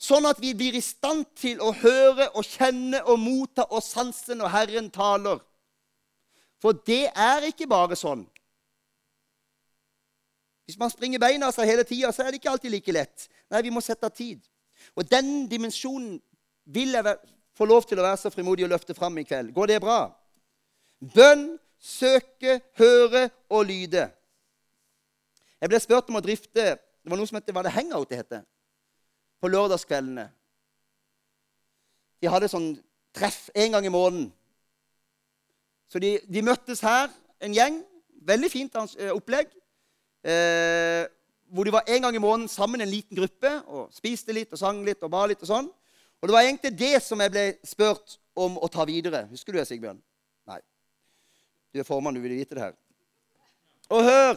[0.00, 4.36] Sånn at vi blir i stand til å høre og kjenne og motta og sanse
[4.36, 5.40] når Herren taler.
[6.60, 8.24] For det er ikke bare sånn.
[10.68, 13.28] Hvis man springer beina av seg hele tida, så er det ikke alltid like lett.
[13.50, 14.40] Nei, vi må sette av tid.
[14.96, 16.20] Og den dimensjonen
[16.70, 17.16] vil jeg
[17.60, 19.52] få lov til å være så frimodig og løfte fram i kveld.
[19.52, 19.98] Går det bra?
[21.14, 24.06] Bønn, søke, høre og lyde.
[25.60, 28.18] Jeg ble spurt om å drifte Det var noe som het, var det Hangout det
[28.20, 28.42] heter?
[29.40, 30.26] På lørdagskveldene.
[32.20, 32.74] De hadde sånn
[33.16, 34.26] treff en gang i måneden.
[35.88, 37.08] Så de, de møttes her,
[37.40, 37.80] en gjeng.
[38.28, 39.48] Veldig fint eh, opplegg.
[40.28, 41.08] Eh,
[41.48, 44.60] hvor de var en gang i måneden sammen en liten gruppe og spiste litt og
[44.60, 45.40] sang litt og ba litt.
[45.40, 45.72] og sånn.
[46.20, 49.24] Og det var egentlig det som jeg ble spurt om å ta videre.
[49.32, 49.98] Husker du det, Sigbjørn?
[50.50, 50.60] Nei.
[51.72, 52.76] Du er formann, du vil vite det her.
[53.90, 54.36] Og hør!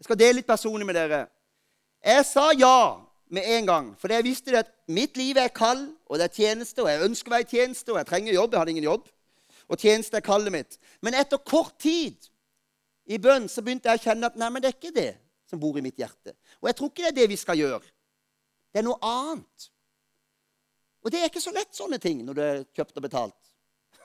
[0.00, 1.26] Jeg skal dele litt personlig med dere.
[2.00, 2.96] Jeg sa ja
[3.30, 6.80] med en gang, for jeg visste at mitt liv er kald, og det er tjeneste,
[6.82, 8.54] og jeg ønsker å være i tjeneste, og jeg trenger jobb.
[8.54, 9.10] Jeg hadde ingen jobb.
[9.70, 10.78] Og tjeneste er kallet mitt.
[11.04, 12.30] Men etter kort tid
[13.06, 15.12] i bønn så begynte jeg å kjenne at nei, men det er ikke det
[15.50, 16.34] som bor i mitt hjerte.
[16.58, 17.84] Og jeg tror ikke det er det vi skal gjøre.
[18.72, 19.70] Det er noe annet.
[21.04, 23.52] Og det er ikke så lett, sånne ting, når du er kjøpt og betalt.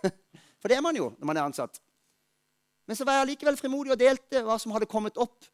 [0.62, 1.82] For det er man jo når man er ansatt.
[2.88, 5.48] Men så var jeg likevel frimodig og delte hva som hadde kommet opp.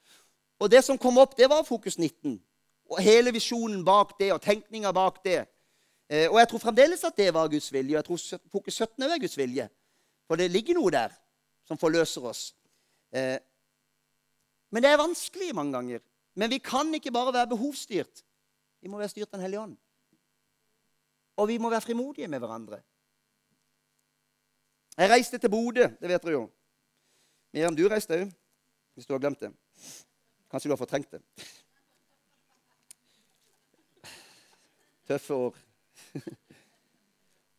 [0.62, 2.36] Og det som kom opp, det var Fokus 19.
[2.92, 5.46] Og hele visjonen bak det, og tenkninga bak det.
[6.12, 7.96] Eh, og jeg tror fremdeles at det var Guds vilje.
[7.96, 9.70] Og jeg tror Fokus 17 er Guds vilje.
[10.28, 11.16] For det ligger noe der
[11.68, 12.44] som forløser oss.
[13.16, 13.40] Eh,
[14.72, 16.04] men det er vanskelig mange ganger.
[16.36, 18.24] Men vi kan ikke bare være behovsstyrt.
[18.82, 19.78] Vi må være styrt av Den hellige ånd.
[21.42, 22.82] Og vi må være frimodige med hverandre.
[24.98, 26.44] Jeg reiste til Bodø, det vet dere jo.
[27.54, 28.30] Miriam, du reiste òg,
[28.94, 29.50] hvis du har glemt det.
[30.52, 31.22] Kanskje du har fortrengt det.
[35.08, 35.58] Tøffe år.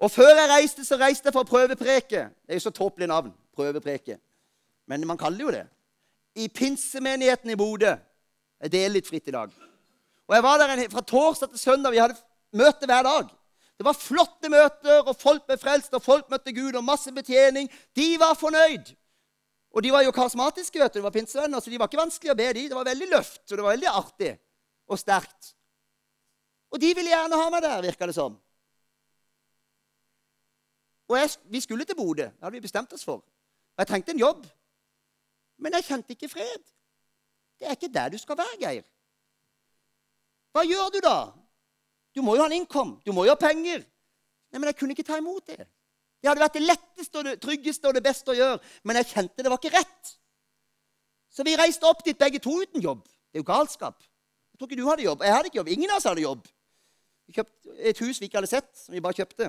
[0.02, 2.28] Og før jeg reiste, så reiste jeg for å prøvepreke.
[2.30, 3.34] Det er jo så tåpelig navn.
[3.56, 4.18] Prøvepreke.
[4.86, 5.66] Men man kaller det jo det.
[6.42, 7.92] I pinsemenigheten i Bodø.
[8.62, 9.52] Jeg deler litt fritt i dag.
[10.28, 11.94] Og jeg var der fra torsdag til søndag.
[11.94, 12.18] Vi hadde
[12.56, 13.30] møte hver dag.
[13.78, 17.70] Det var flotte møter, og folk ble frelst, og folk møtte Gud, og masse betjening.
[17.96, 18.92] De var fornøyd.
[19.72, 21.00] Og de var jo karismatiske, vet du.
[21.00, 22.68] Det var pinsevenner, så de var ikke vanskelig å be, de.
[22.68, 24.32] Det var veldig løft, og det var veldig artig
[24.92, 25.54] og sterkt.
[26.72, 28.37] Og de ville gjerne ha meg der, virka det som.
[31.12, 32.28] Og jeg, vi skulle til Bodø.
[32.28, 33.20] Det hadde vi bestemt oss for.
[33.72, 34.46] Og jeg trengte en jobb.
[35.61, 36.64] Men jeg kjente ikke fred.
[37.61, 38.87] Det er ikke der du skal være, Geir.
[40.52, 41.16] Hva gjør du da?
[42.12, 42.96] Du må jo ha en innkom.
[43.05, 43.85] Du må jo ha penger.
[44.53, 45.64] Nei, men jeg kunne ikke ta imot det.
[46.22, 49.09] Det hadde vært det letteste og det tryggeste og det beste å gjøre, men jeg
[49.11, 50.12] kjente det var ikke rett.
[51.33, 53.07] Så vi reiste opp dit begge to uten jobb.
[53.33, 54.05] Det er jo galskap.
[54.53, 55.25] Jeg tror ikke du hadde jobb.
[55.25, 55.72] Jeg hadde ikke jobb.
[55.72, 56.46] Ingen av oss hadde jobb.
[57.27, 59.48] Vi kjøpte et hus vi ikke hadde sett, som vi bare kjøpte.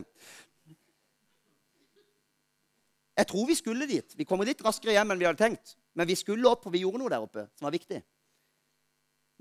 [3.14, 4.16] Jeg tror vi skulle dit.
[4.18, 5.76] Vi kommer litt raskere hjem enn vi hadde tenkt.
[5.94, 8.00] Men vi skulle opp, og vi gjorde noe der oppe som var viktig.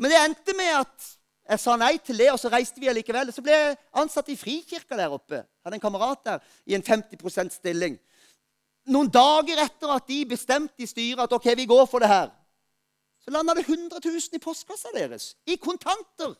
[0.02, 1.08] Men det endte med at
[1.52, 3.28] jeg sa nei til det, og så reiste vi allikevel.
[3.34, 5.42] Så ble jeg ansatt i Frikirka der oppe.
[5.64, 7.98] Hadde en kamerat der i en 50% stilling.
[8.92, 12.32] Noen dager etter at de bestemte i styret at ok, vi går for det her,
[13.22, 15.36] så landa det 100 000 i postkassa deres.
[15.46, 16.32] I kontanter.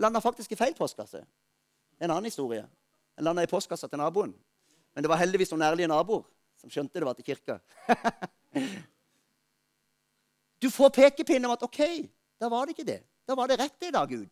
[0.00, 1.20] Landa faktisk i feil postkasse.
[2.00, 2.62] En annen historie.
[3.16, 4.32] Jeg landa i postkassa til naboen.
[4.94, 6.24] Men det var heldigvis noen ærlige naboer
[6.60, 7.58] som skjønte det var til kirka.
[10.62, 11.80] du får pekepinn om at OK,
[12.40, 13.02] da var det ikke det.
[13.28, 14.28] Da var det rett det da, Gud.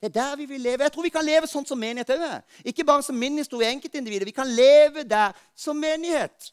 [0.00, 0.82] Det er der vi vil leve.
[0.82, 2.42] Jeg tror vi kan leve sånn som menighet òg.
[2.70, 4.28] Ikke bare som min historie enkeltindivider.
[4.28, 6.52] Vi kan leve der som menighet.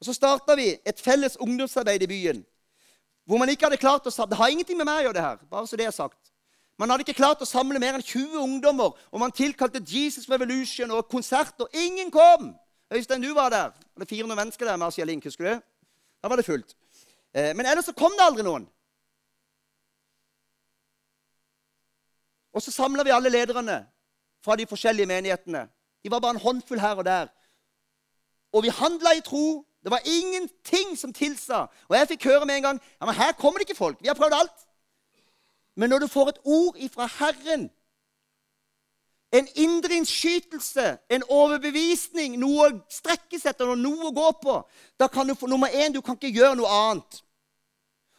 [0.00, 2.44] Og Så starta vi et felles ungdomsarbeid i byen.
[3.26, 5.22] Hvor man ikke hadde klart å samle Det har ingenting med meg å gjøre, det
[5.22, 5.36] her.
[5.50, 6.32] bare så det er sagt.
[6.78, 10.90] Man hadde ikke klart å samle mer enn 20 ungdommer, og man tilkalte Jesus Revolution
[10.90, 11.66] og konserter.
[11.72, 12.54] Ingen kom!
[12.92, 13.70] Øystein, du var der.
[13.70, 15.60] Det var 400 mennesker der med Asia Link, husker du?
[16.22, 16.76] Da var det fullt.
[17.36, 18.64] Eh, men ellers så kom det aldri noen.
[22.56, 23.82] Og så samla vi alle lederne
[24.44, 25.66] fra de forskjellige menighetene.
[26.04, 27.28] De var bare en håndfull her og der.
[28.52, 29.66] Og vi handla i tro.
[29.84, 31.66] Det var ingenting som tilsa.
[31.88, 34.00] Og jeg fikk høre med en gang ja, men her kommer det ikke folk.
[34.00, 34.64] Vi har prøvd alt.
[35.76, 37.70] Men når du får et ord ifra Herren,
[39.32, 44.56] en indre innskytelse, en overbevisning, noe å strekke seg etter, noe å gå på,
[44.96, 47.20] da kan du få nummer én du kan ikke gjøre noe annet.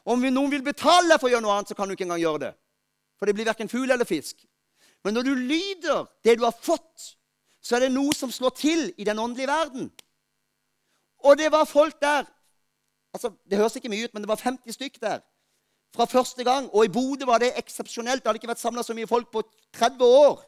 [0.08, 2.22] Om noen vil betale deg for å gjøre noe annet, så kan du ikke engang
[2.22, 2.54] gjøre det.
[3.20, 4.46] For det blir verken fugl eller fisk.
[5.04, 7.14] Men når du lyder det du har fått,
[7.62, 9.90] så er det noe som slår til i den åndelige verden.
[11.28, 12.28] Og det var folk der
[13.14, 15.22] altså Det høres ikke mye ut, men det var 50 stykk der
[15.96, 16.68] fra første gang.
[16.70, 18.22] Og i Bodø var det eksepsjonelt.
[18.22, 19.42] Det hadde ikke vært samla så mye folk på
[19.74, 20.44] 30 år.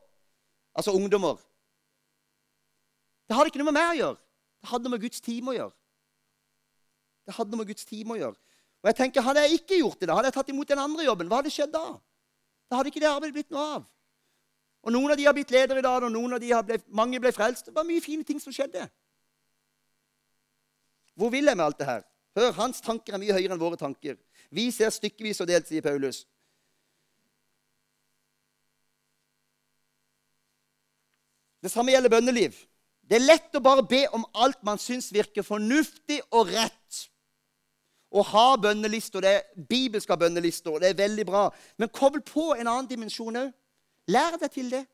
[0.78, 1.40] Altså ungdommer.
[3.28, 4.20] Det hadde ikke noe med meg å gjøre.
[4.62, 5.76] Det hadde noe med Guds time å gjøre.
[7.26, 8.38] Det hadde noe med Guds time å gjøre.
[8.80, 11.06] Og jeg tenker, Hadde jeg ikke gjort det, da, hadde jeg tatt imot den andre
[11.08, 11.86] jobben, hva hadde skjedd da?
[12.70, 13.88] Da hadde ikke det arbeidet blitt noe av.
[14.86, 17.20] Og Noen av de har blitt ledere i dag, og noen av de ble, mange
[17.20, 17.68] ble frelst.
[17.68, 18.86] Det var mye fine ting som skjedde.
[21.20, 22.06] Hvor vil jeg med alt det her?
[22.40, 24.16] Hør, hans tanker er mye høyere enn våre tanker.
[24.56, 26.24] Vi ser stykkevis og delt, sier Paulus.
[31.60, 32.56] Det samme gjelder bønneliv.
[33.04, 37.10] Det er lett å bare be om alt man syns virker fornuftig og rett
[38.10, 39.22] å ha bønnelister.
[39.22, 41.50] Det er bibelske bønnelister, det er veldig bra.
[41.78, 43.52] Men kobl på en annen dimensjon òg.
[44.10, 44.86] Lær deg til det.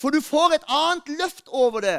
[0.00, 1.98] For du får et annet løft over det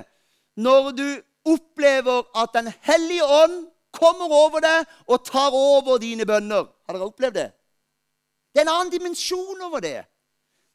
[0.57, 1.07] når du
[1.47, 6.65] opplever at Den hellige ånd kommer over deg og tar over dine bønner.
[6.87, 7.49] Har dere opplevd det?
[8.51, 10.01] Det er en annen dimensjon over det.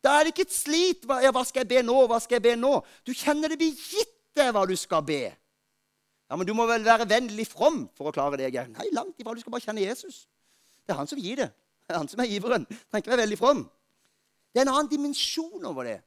[0.04, 1.06] Da er det ikke et slit.
[1.22, 1.96] Ja, hva skal jeg be nå?
[2.06, 2.78] Hva skal jeg be nå?
[3.06, 5.32] Du kjenner det blir gitt deg hva du skal be.
[6.30, 8.50] Ja, Men du må vel være vennlig from for å klare det?
[8.54, 8.68] Geir.
[8.72, 9.34] Nei, langt ifra.
[9.34, 10.24] Du skal bare kjenne Jesus.
[10.82, 11.50] Det er han som gir det.
[11.86, 12.66] Det er han som er giveren.
[12.66, 13.62] Trenger ikke være veldig from.
[14.50, 16.00] Det er en annen dimensjon over det.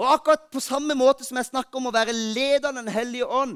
[0.00, 3.28] Og akkurat på samme måte som jeg snakker om å være leder av Den hellige
[3.28, 3.54] ånd,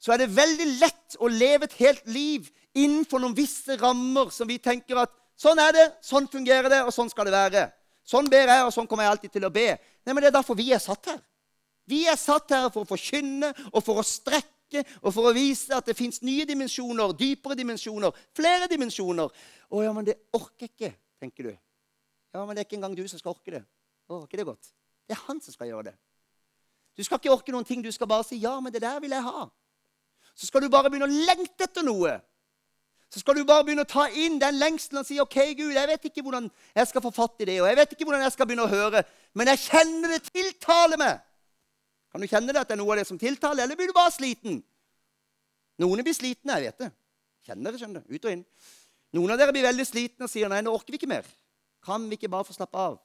[0.00, 2.46] så er det veldig lett å leve et helt liv
[2.78, 6.94] innenfor noen visse rammer som vi tenker at sånn er det, sånn fungerer det, og
[6.94, 7.66] sånn skal det være.
[8.06, 9.66] Sånn ber jeg, og sånn kommer jeg alltid til å be.
[10.06, 11.20] Nei, men Det er derfor vi er satt her.
[11.90, 15.34] Vi er satt her for å forkynne og for å strekke øke og for å
[15.34, 19.30] vise at det fins nye dimensjoner, dypere dimensjoner, flere dimensjoner.
[19.70, 21.56] Å ja, men det orker ikke, tenker du.
[22.34, 23.64] Ja, men det er ikke engang du som skal orke det.
[24.08, 24.72] Å, ikke det godt?
[25.06, 25.96] Det er han som skal gjøre det.
[26.96, 27.82] Du skal ikke orke noen ting.
[27.82, 29.50] Du skal bare si 'ja, men det der vil jeg ha'.
[30.34, 32.20] Så skal du bare begynne å lengte etter noe.
[33.10, 35.88] Så skal du bare begynne å ta inn den lengselen og si 'OK, Gud, jeg
[35.88, 38.32] vet ikke hvordan jeg skal få fatt i det', og 'jeg vet ikke hvordan jeg
[38.32, 39.04] skal begynne å høre',
[39.34, 41.20] men jeg kjenner det tiltaler meg'.
[42.10, 43.96] Kan du kjenne det at det er noe av det som tiltaler, eller blir du
[43.96, 44.58] bare sliten?
[45.80, 46.90] Noen blir slitne, jeg vet det.
[47.46, 48.16] Kjenner det, skjønner du.
[48.16, 48.42] Ut og inn.
[49.16, 51.26] Noen av dere blir veldig slitne og sier nei, nå orker vi ikke mer.
[51.86, 52.98] Kan vi ikke bare få slappe av?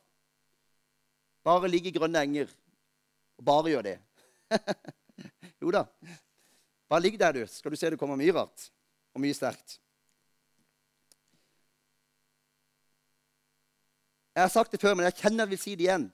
[1.46, 2.50] Bare ligge i grønne enger
[3.38, 3.96] og bare gjør det.
[5.64, 5.86] jo da.
[6.90, 7.48] Bare ligg der, du.
[7.50, 8.70] Skal du se det kommer mye rart
[9.16, 9.80] og mye sterkt.
[14.36, 16.10] Jeg har sagt det før, men jeg kjenner jeg vil si det igjen.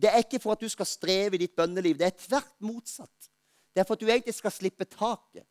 [0.00, 1.98] Det er ikke for at du skal streve i ditt bønneliv.
[1.98, 3.30] Det er tvert motsatt.
[3.74, 5.44] Det er for at du egentlig skal slippe taket.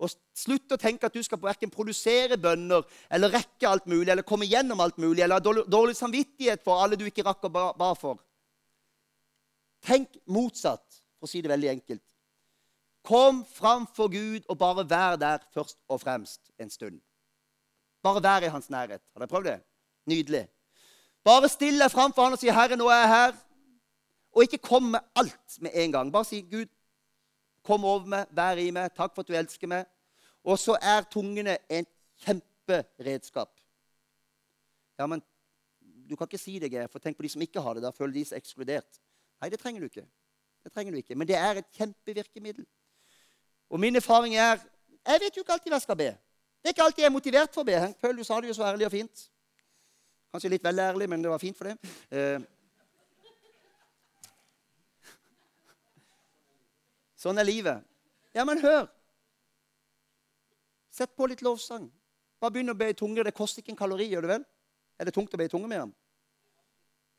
[0.00, 4.24] Og slutt å tenke at du skal verken produsere bønner eller rekke alt mulig eller
[4.24, 7.90] komme gjennom alt mulig eller ha dårlig samvittighet for alle du ikke rakk å ba
[7.98, 8.22] for.
[9.84, 10.86] Tenk motsatt,
[11.18, 12.04] for å si det veldig enkelt.
[13.04, 17.00] Kom fram for Gud og bare vær der først og fremst en stund.
[18.04, 19.02] Bare vær i hans nærhet.
[19.12, 19.58] Har dere prøvd det?
[20.08, 20.46] Nydelig.
[21.24, 23.49] Bare still deg framfor han og si, 'Herre, nå er jeg her.'
[24.32, 26.12] Og ikke kom med alt med en gang.
[26.12, 26.66] Bare si, 'Gud,
[27.62, 28.92] kom over meg, vær i meg.
[28.96, 29.86] Takk for at du elsker meg.'
[30.44, 31.86] Og så er tungene en
[32.24, 33.50] kjemperedskap.
[34.98, 35.22] Ja, men
[36.10, 37.82] du kan ikke si det, Geir, for tenk på de som ikke har det.
[37.82, 39.00] Da føler de seg ekskludert.
[39.40, 40.06] Nei, det trenger du ikke.
[40.64, 41.14] Det trenger du ikke.
[41.14, 42.66] Men det er et kjempevirkemiddel.
[43.70, 44.58] Og min erfaring er
[45.06, 46.08] jeg vet jo ikke alltid hva jeg skal be.
[46.60, 47.76] Det er ikke alltid jeg er motivert for å be.
[48.00, 49.22] Føler du sa det jo så ærlig og fint.
[50.30, 51.92] Kanskje litt vel ærlig, men det var fint for det.
[52.12, 52.42] Eh.
[57.20, 57.84] Sånn er livet.
[58.32, 58.86] Ja, men hør.
[60.90, 61.90] Sett på litt lovsang.
[62.40, 63.26] Bare begynn å be i tunger.
[63.26, 64.46] Det koster ikke en kalori, gjør det vel?
[65.00, 65.92] Er det tungt å be i tunger med ham?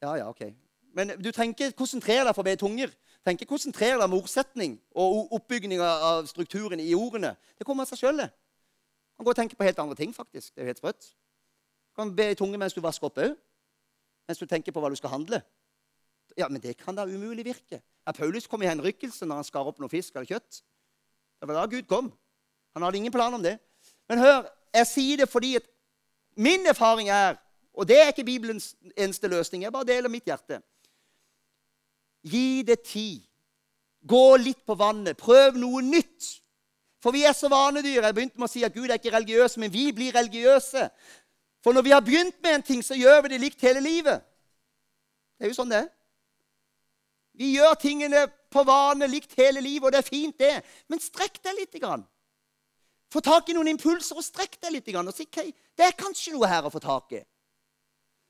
[0.02, 0.42] Ja, ja, ok.
[0.98, 2.92] Men du trenger ikke konsentrere deg for å be i tunger.
[3.30, 7.36] Ikke konsentrere deg om ordsetning og oppbygning av strukturen i ordene.
[7.58, 8.26] Det kommer av seg sjøl.
[8.26, 10.56] Du kan gå og tenke på helt andre ting, faktisk.
[10.56, 11.12] Det er jo helt sprøtt.
[11.92, 13.38] Du kan be i tunge mens du vasker opp òg.
[14.28, 15.44] Mens du tenker på hva du skal handle.
[16.38, 17.82] Ja, Men det kan da umulig virke.
[18.08, 20.63] Ja, Paulus kom i henrykkelse når han skar opp noe fisk eller kjøtt.
[21.41, 22.12] Det var da Gud kom.
[22.74, 23.58] Han hadde ingen plan om det.
[24.10, 25.67] Men hør, jeg sier det fordi at
[26.36, 27.38] min erfaring er
[27.74, 29.63] Og det er ikke Bibelens eneste løsning.
[29.63, 30.58] Jeg bare deler mitt hjerte.
[32.28, 33.22] Gi det tid.
[34.04, 35.15] Gå litt på vannet.
[35.17, 36.41] Prøv noe nytt.
[37.00, 38.04] For vi er så vanedyr.
[38.04, 40.89] Jeg begynte med å si at Gud er ikke religiøs, men vi blir religiøse.
[41.63, 44.20] For når vi har begynt med en ting, så gjør vi det likt hele livet.
[45.39, 45.89] Det er jo sånn det er.
[47.38, 50.56] Vi gjør tingene på vane likt hele livet, og det er fint, det.
[50.91, 51.78] Men strekk deg litt.
[51.82, 52.04] Grann.
[53.12, 54.89] Få tak i noen impulser og strekk deg litt.
[54.91, 57.22] Grann, og si okay, det er kanskje noe her å få tak i.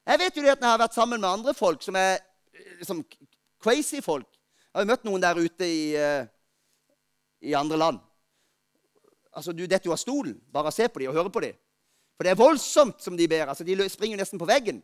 [0.10, 2.22] Jeg vet jo det at når jeg har vært sammen med andre folk som er
[2.86, 3.04] som
[3.62, 6.24] crazy folk Jeg har jo møtt noen der ute i, uh,
[7.44, 7.98] i andre land.
[9.36, 11.44] Altså, Du detter jo av stolen bare av å se på dem og høre på
[11.44, 11.58] dem.
[12.16, 13.50] For det er voldsomt som de ber.
[13.50, 14.80] altså De springer nesten på veggen.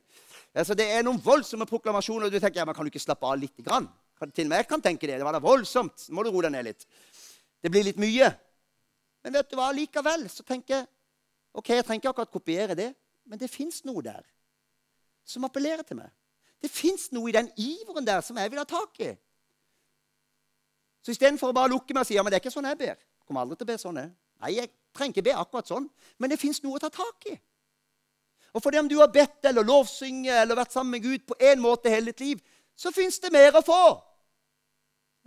[0.54, 2.26] Altså Det er noen voldsomme proklamasjoner.
[2.26, 3.56] og Du tenker ja, men kan du ikke slappe av litt?
[3.64, 3.88] Grann?
[4.18, 5.20] Til og med jeg kan tenke det.
[5.20, 6.08] Det var da voldsomt.
[6.10, 6.88] Nå må du roe deg ned litt.
[7.62, 8.30] Det blir litt mye.
[9.26, 10.88] Men vet du hva, likevel så tenker jeg
[11.58, 12.92] ok, jeg trenger ikke akkurat kopiere det,
[13.28, 14.22] men det fins noe der
[15.28, 16.12] som appellerer til meg.
[16.62, 19.10] Det fins noe i den iveren der som jeg vil ha tak i.
[21.04, 22.80] Så istedenfor å bare lukke meg og si ja, men det er ikke sånn jeg
[22.80, 23.98] ber jeg Kommer aldri til å be sånn.
[24.00, 24.12] jeg.
[24.40, 27.34] Nei, jeg trenger ikke be akkurat sånn, men det fins noe å ta tak i.
[28.56, 31.60] Og fordi om du har bedt eller lovsynge eller vært sammen med Gud på en
[31.60, 32.44] måte hele ditt liv,
[32.78, 33.82] så fins det mer å få.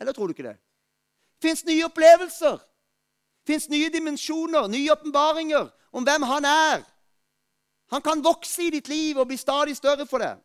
[0.01, 0.57] Eller tror du ikke det?
[1.43, 2.59] Fins nye opplevelser.
[3.47, 6.85] Fins nye dimensjoner, nye åpenbaringer om hvem han er.
[7.91, 10.39] Han kan vokse i ditt liv og bli stadig større for deg.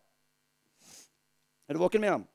[1.68, 2.26] Er du våken Miriam?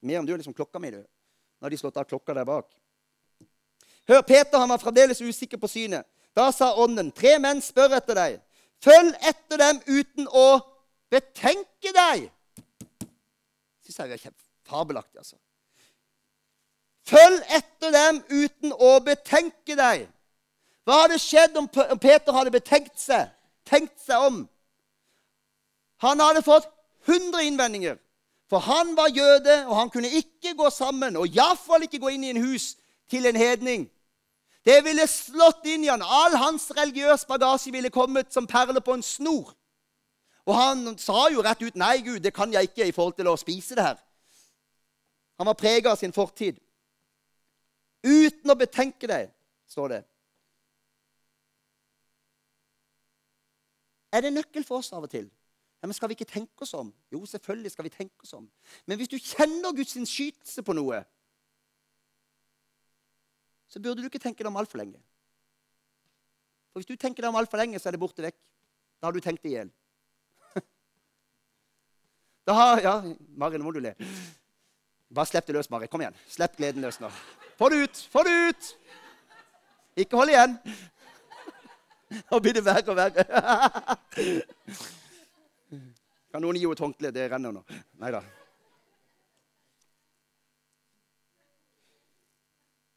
[0.00, 1.02] Miriam, du er liksom klokka mi, du.
[1.02, 2.68] Nå har de slått av klokka der bak.
[4.08, 6.06] Hør, Peter han var fremdeles usikker på synet.
[6.36, 8.40] Da sa ånden, tre menn spør etter deg.
[8.84, 10.46] Følg etter dem uten å
[11.12, 12.28] betenke deg.
[13.86, 14.34] Syns jeg er
[14.68, 15.38] fabelaktig, altså.
[17.06, 20.06] Følg etter dem uten å betenke deg.
[20.86, 23.30] Hva hadde skjedd om Peter hadde betenkt seg,
[23.66, 24.40] tenkt seg om?
[26.02, 26.68] Han hadde fått
[27.06, 27.98] 100 innvendinger.
[28.50, 32.24] For han var jøde, og han kunne ikke gå sammen, og iallfall ikke gå inn
[32.24, 32.76] i en hus
[33.10, 33.88] til en hedning.
[34.66, 36.02] Det ville slått inn i han.
[36.02, 39.50] All hans religiøse bagasje ville kommet som perler på en snor.
[40.46, 43.28] Og han sa jo rett ut 'Nei, Gud, det kan jeg ikke' i forhold til
[43.28, 43.98] å spise det her.
[45.38, 46.58] Han var prega av sin fortid.
[48.06, 49.32] Uten å betenke deg,
[49.66, 50.02] står det.
[54.14, 55.26] Er det nøkkel for oss av og til?
[55.82, 56.92] Ja, men Skal vi ikke tenke oss om?
[57.12, 58.46] Jo, selvfølgelig skal vi tenke oss om.
[58.86, 61.02] Men hvis du kjenner Guds innskytelse på noe,
[63.68, 65.00] så burde du ikke tenke deg om altfor lenge.
[66.70, 68.38] For hvis du tenker deg om altfor lenge, så er det borte vekk.
[69.00, 69.72] Da har du tenkt det i hjel.
[72.46, 72.94] Da har Ja,
[73.36, 73.92] Mari, nå må du le.
[75.10, 75.90] Bare slipp det løs, Mari.
[75.90, 76.16] Kom igjen.
[76.30, 77.10] Slipp gleden løs nå.
[77.58, 78.08] Få det ut!
[78.12, 78.70] Få det ut!
[79.96, 80.58] Ikke hold igjen.
[82.30, 83.24] Nå blir det verre og verre.
[86.30, 87.12] Kan noen gi henne et håndkle?
[87.16, 87.62] Det renner nå.
[88.02, 88.20] Nei da.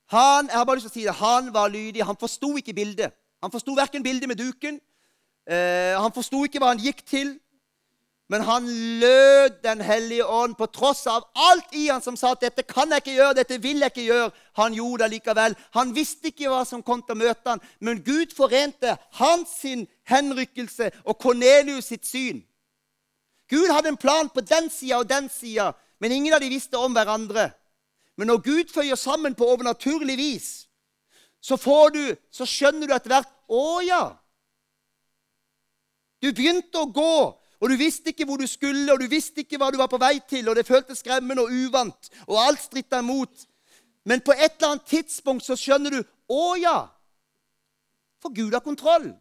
[0.09, 2.03] Han jeg har bare lyst til å si det, han var lydig.
[2.03, 3.15] Han forsto ikke bildet.
[3.39, 4.81] Han forsto verken bildet med duken,
[5.47, 7.37] eh, han forsto ikke hva han gikk til.
[8.29, 8.67] Men han
[8.99, 12.89] lød Den hellige ånd på tross av alt i han som sa at 'dette kan
[12.89, 14.31] jeg ikke gjøre', 'dette vil jeg ikke gjøre'.
[14.53, 15.55] Han gjorde det likevel.
[15.73, 19.87] Han visste ikke hva som kom til å møte han, men Gud forente hans sin
[20.03, 22.45] henrykkelse og Kornelius sitt syn.
[23.49, 26.77] Gud hadde en plan på den sida og den sida, men ingen av de visste
[26.77, 27.49] om hverandre.
[28.15, 30.67] Men når Gud føyer sammen på overnaturlig vis,
[31.41, 31.55] så,
[31.93, 34.03] du, så skjønner du etter hvert Å ja!
[36.21, 39.59] Du begynte å gå, og du visste ikke hvor du skulle, og du visste ikke
[39.59, 43.01] hva du var på vei til, og det føltes skremmende og uvant, og alt stritta
[43.03, 43.47] imot.
[44.07, 46.77] Men på et eller annet tidspunkt så skjønner du Å ja!
[48.21, 49.11] For Gud har kontroll.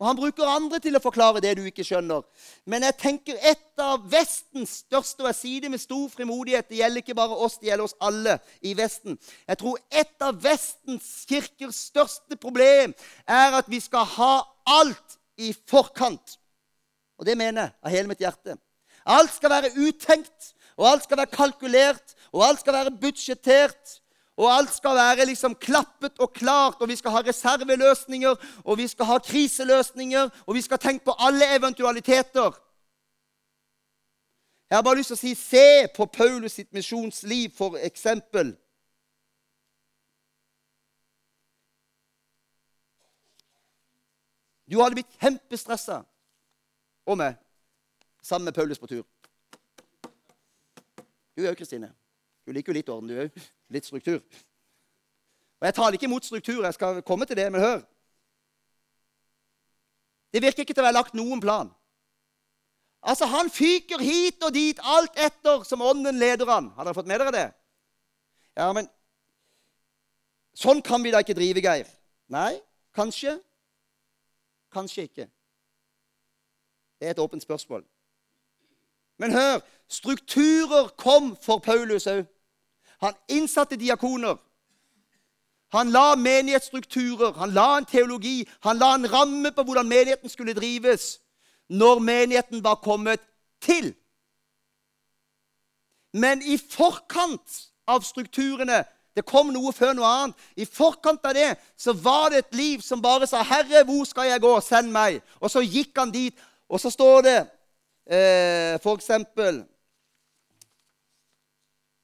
[0.00, 2.22] Og han bruker andre til å forklare det du ikke skjønner.
[2.64, 6.78] Men jeg tenker et av Vestens største, og jeg sier det med stor frimodighet Det
[6.78, 9.18] gjelder ikke bare oss, det gjelder oss alle i Vesten.
[9.44, 12.96] Jeg tror et av Vestens kirkers største problem
[13.28, 14.34] er at vi skal ha
[14.80, 16.39] alt i forkant.
[17.20, 18.56] Og det mener jeg av hele mitt hjerte.
[19.04, 23.98] Alt skal være uttenkt, og alt skal være kalkulert, og alt skal være budsjettert.
[24.40, 28.86] Og alt skal være liksom klappet og klart, og vi skal ha reserveløsninger, og vi
[28.88, 32.56] skal ha kriseløsninger, og vi skal tenke på alle eventualiteter.
[34.70, 38.54] Jeg har bare lyst til å si se på Paulus sitt misjonsliv, for eksempel.
[44.70, 46.04] Du hadde blitt kjempestressa
[47.10, 47.38] og meg
[48.22, 49.04] sammen med Paulus på tur.
[51.36, 51.92] Du òg, Kristine.
[52.46, 53.42] Du liker jo litt orden, du òg.
[53.72, 54.20] Litt struktur.
[55.60, 57.82] Og Jeg taler ikke imot struktur, jeg skal komme til det, men hør.
[60.32, 61.70] Det virker ikke til å være lagt noen plan.
[63.02, 66.70] Altså, Han fyker hit og dit, alt etter som ånden leder han.
[66.76, 67.48] Har dere fått med dere det?
[68.56, 68.88] Ja, men
[70.60, 71.86] Sånn kan vi da ikke drive, Geir.
[72.28, 72.58] Nei,
[72.92, 73.36] kanskje.
[74.74, 75.26] Kanskje ikke.
[77.00, 77.84] Det er et åpent spørsmål.
[79.18, 82.24] Men hør strukturer kom for Paulus òg.
[83.00, 84.36] Han innsatte diakoner.
[85.72, 90.54] Han la menighetsstrukturer, han la en teologi, han la en ramme på hvordan menigheten skulle
[90.54, 91.20] drives
[91.68, 93.20] når menigheten var kommet
[93.62, 93.94] til.
[96.12, 98.84] Men i forkant av strukturene
[99.16, 100.36] Det kom noe før noe annet.
[100.56, 104.30] I forkant av det så var det et liv som bare sa 'Herre, hvor skal
[104.30, 104.60] jeg gå?
[104.60, 106.34] Send meg.' Og så gikk han dit.
[106.70, 107.38] Og så står det
[108.06, 109.64] eh, eksempel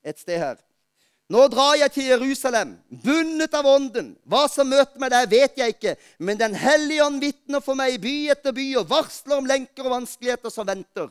[0.07, 0.59] et sted her
[1.27, 4.13] nå drar jeg til Jerusalem, bundet av ånden.
[4.31, 7.97] Hva som møter meg der, vet jeg ikke, men Den hellige ånd vitner for meg
[7.97, 11.11] i by etter by og varsler om lenker og vanskeligheter som venter.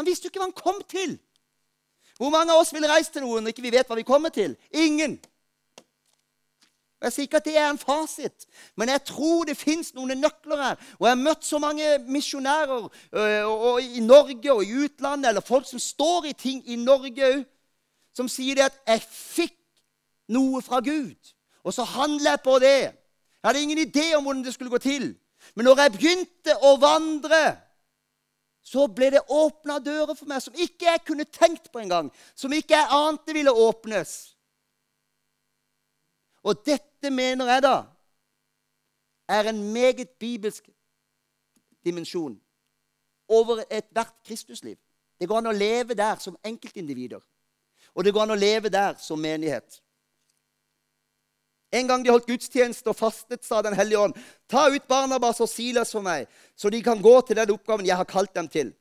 [0.00, 1.18] Han visste jo ikke hva han kom til.
[2.16, 4.32] Hvor mange av oss vil reise til noen når ikke vi vet hva vi kommer
[4.32, 4.56] til?
[4.72, 5.18] Ingen.
[7.00, 8.44] Jeg sier ikke at det er en fasit,
[8.76, 10.82] men jeg tror det fins noen nøkler her.
[10.98, 15.68] Og jeg har møtt så mange misjonærer øh, i Norge og i utlandet, eller folk
[15.68, 17.46] som står i ting i Norge òg
[18.16, 19.56] som sier det at 'jeg fikk
[20.28, 21.34] noe fra Gud',
[21.64, 22.80] og så handler jeg på det.
[23.42, 25.16] Jeg hadde ingen idé om hvordan det skulle gå til.
[25.54, 27.56] Men når jeg begynte å vandre,
[28.62, 32.12] så ble det åpna dører for meg som ikke jeg kunne tenkt på engang.
[32.36, 34.29] Som ikke jeg ante ville åpnes.
[36.42, 37.76] Og dette mener jeg da
[39.30, 40.70] er en meget bibelsk
[41.84, 42.40] dimensjon
[43.28, 44.76] over ethvert Kristusliv.
[45.20, 47.20] Det går an å leve der som enkeltindivider.
[47.94, 49.80] Og det går an å leve der som menighet.
[51.70, 54.16] En gang de holdt gudstjeneste og fastet, sa Den hellige ånd,
[54.48, 56.26] ta ut Barnabas og Silas for meg,
[56.56, 58.72] så de kan gå til den oppgaven jeg har kalt dem til.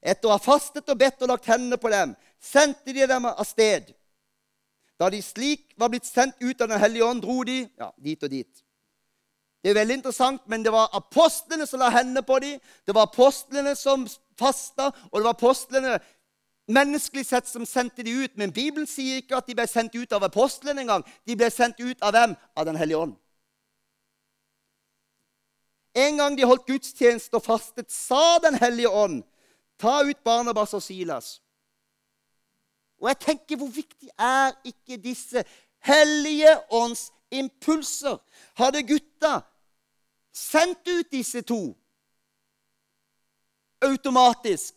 [0.00, 3.44] Etter å ha fastet og bedt og lagt hendene på dem, sendte de dem av
[3.44, 3.92] sted.
[4.98, 8.22] Da de slik var blitt sendt ut av Den hellige ånd, dro de ja, dit
[8.22, 8.64] og dit.
[9.62, 12.60] Det er veldig interessant, men det var apostlene som la hendene på dem.
[12.86, 14.06] Det var apostlene som
[14.38, 15.98] fasta, og det var apostlene
[16.68, 18.36] menneskelig sett som sendte de ut.
[18.36, 21.06] Men Bibelen sier ikke at de ble sendt ut av apostlene engang.
[21.26, 22.36] De ble sendt ut av hvem?
[22.54, 23.16] Av Den hellige ånd.
[25.98, 29.22] En gang de holdt gudstjeneste og fastet, sa Den hellige ånd,
[29.78, 31.38] ta ut Barnabas og Silas.
[33.00, 35.44] Og jeg tenker, hvor viktig er ikke disse
[35.84, 38.18] hellige ånds impulser?
[38.58, 39.40] Hadde gutta
[40.34, 41.76] sendt ut disse to
[43.82, 44.74] automatisk,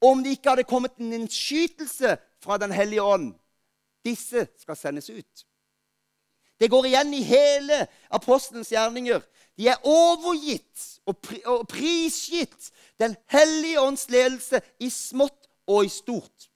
[0.00, 3.34] om det ikke hadde kommet en innskytelse fra Den hellige ånd.
[4.04, 5.46] Disse skal sendes ut.
[6.60, 9.20] Det går igjen i hele apostelens gjerninger.
[9.56, 12.70] De er overgitt og, pri og prisgitt
[13.00, 16.49] Den hellige ånds ledelse i smått og i stort.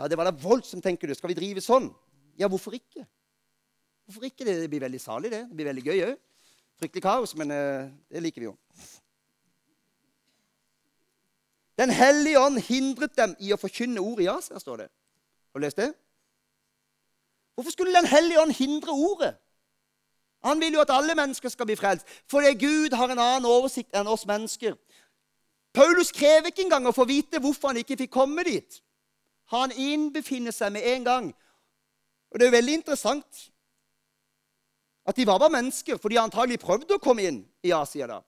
[0.00, 1.14] Ja, Det var da voldsomt, tenker du.
[1.14, 1.90] Skal vi drive sånn?
[2.40, 3.04] Ja, hvorfor ikke?
[4.08, 4.46] Hvorfor ikke?
[4.48, 5.42] Det blir veldig salig, det.
[5.50, 6.14] Det blir veldig gøy òg.
[6.80, 8.54] Fryktelig kaos, men uh, det liker vi jo.
[11.76, 14.88] Den hellige ånd hindret dem i å forkynne ordet i Asia, står det.
[15.52, 15.92] Har du lest det?
[17.54, 19.34] Hvorfor skulle Den hellige ånd hindre ordet?
[20.48, 23.92] Han vil jo at alle mennesker skal bli frelst, fordi Gud har en annen oversikt
[23.92, 24.78] enn oss mennesker.
[25.76, 28.80] Paulus krever ikke engang å få vite hvorfor han ikke fikk komme dit.
[29.50, 31.30] Han innbefinner seg med en gang.
[32.30, 33.46] Og Det er jo veldig interessant
[35.08, 38.06] at de var bare mennesker, for de har antagelig prøvd å komme inn i Asia.
[38.06, 38.20] da.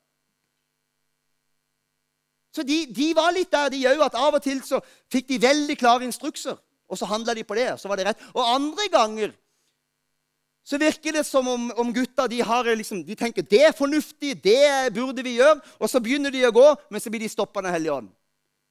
[2.52, 4.80] Så de, de var litt der, de òg, at av og til så
[5.12, 6.58] fikk de veldig klare instrukser.
[6.92, 8.24] Og så handla de på det, så var det rett.
[8.34, 9.32] Og andre ganger
[10.62, 12.42] så virker det som om, om gutta de,
[12.76, 15.60] liksom, de tenker det er fornuftig, det burde vi gjøre.
[15.80, 18.12] Og så begynner de å gå, men så blir de stoppa av Den hellige ånd.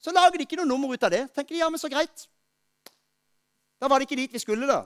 [0.02, 1.26] Så lager de ikke noe nummer ut av det.
[1.36, 2.28] tenker de, ja, men så greit.
[3.82, 4.84] Da var det ikke dit vi skulle, da.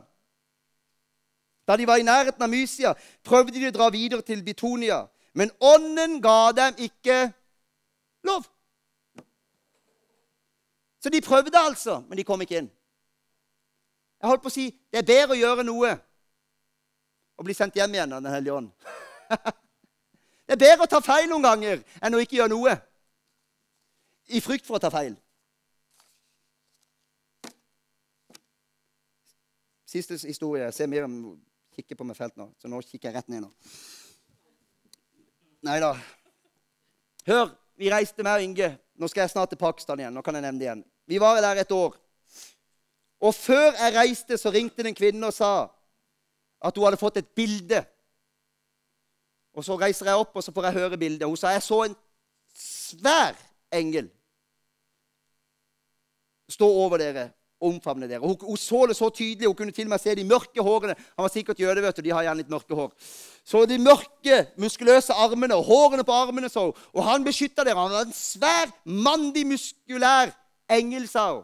[1.68, 2.94] Da de var i nærheten av Mysia,
[3.24, 5.04] prøvde de å dra videre til Bitonia.
[5.34, 7.34] Men ånden ga dem ikke
[8.24, 8.46] lov.
[11.04, 12.70] Så de prøvde altså, men de kom ikke inn.
[14.22, 15.92] Jeg holdt på å si det er bedre å gjøre noe
[17.36, 18.72] og bli sendt hjem igjen av Den hellige ånd.
[20.48, 22.78] det er bedre å ta feil noen ganger enn å ikke gjøre noe
[24.34, 25.18] i frykt for å ta feil.
[29.86, 30.64] Siste historie.
[30.64, 31.18] Jeg ser Miriam
[31.76, 33.52] kikker på meg felt nå, så nå kikker jeg rett ned nå.
[35.66, 35.92] Nei da.
[37.26, 38.72] Hør, vi reiste med Inge.
[38.96, 40.14] Nå skal jeg snart til Pakistan igjen.
[40.16, 40.84] Nå kan jeg nevne det igjen.
[41.10, 41.98] Vi var der et år.
[43.26, 45.68] Og før jeg reiste, så ringte det en kvinne og sa
[46.66, 47.82] at hun hadde fått et bilde.
[49.56, 51.28] Og så reiser jeg opp, og så får jeg høre bildet.
[51.28, 51.96] Hun sa jeg så en
[52.56, 53.38] svær
[53.74, 54.10] engel
[56.50, 57.30] stå over dere
[57.68, 58.22] omfavne dere.
[58.24, 59.50] Hun, hun, så det så tydelig.
[59.50, 60.96] Hun kunne til og med se de mørke hårene.
[61.16, 62.04] Han var sikkert jøde, vet du.
[62.06, 62.92] De har gjerne litt mørke hår.
[63.46, 66.50] Så de mørke, muskuløse armene og hårene på armene.
[66.50, 67.80] så Og han beskytta dere.
[67.80, 70.34] Han var en svær, mandig, muskulær
[70.72, 71.44] engel, sa hun.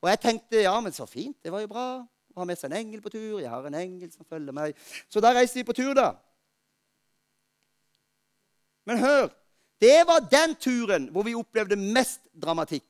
[0.00, 1.36] Og jeg tenkte ja, men så fint.
[1.44, 1.86] Det var jo bra.
[2.30, 3.40] Å ha med seg en engel på tur.
[3.42, 4.78] Jeg har en engel som følger meg.
[5.12, 6.14] Så da reiste vi på tur, da.
[8.88, 9.28] Men hør.
[9.80, 12.86] Det var den turen hvor vi opplevde mest dramatikk.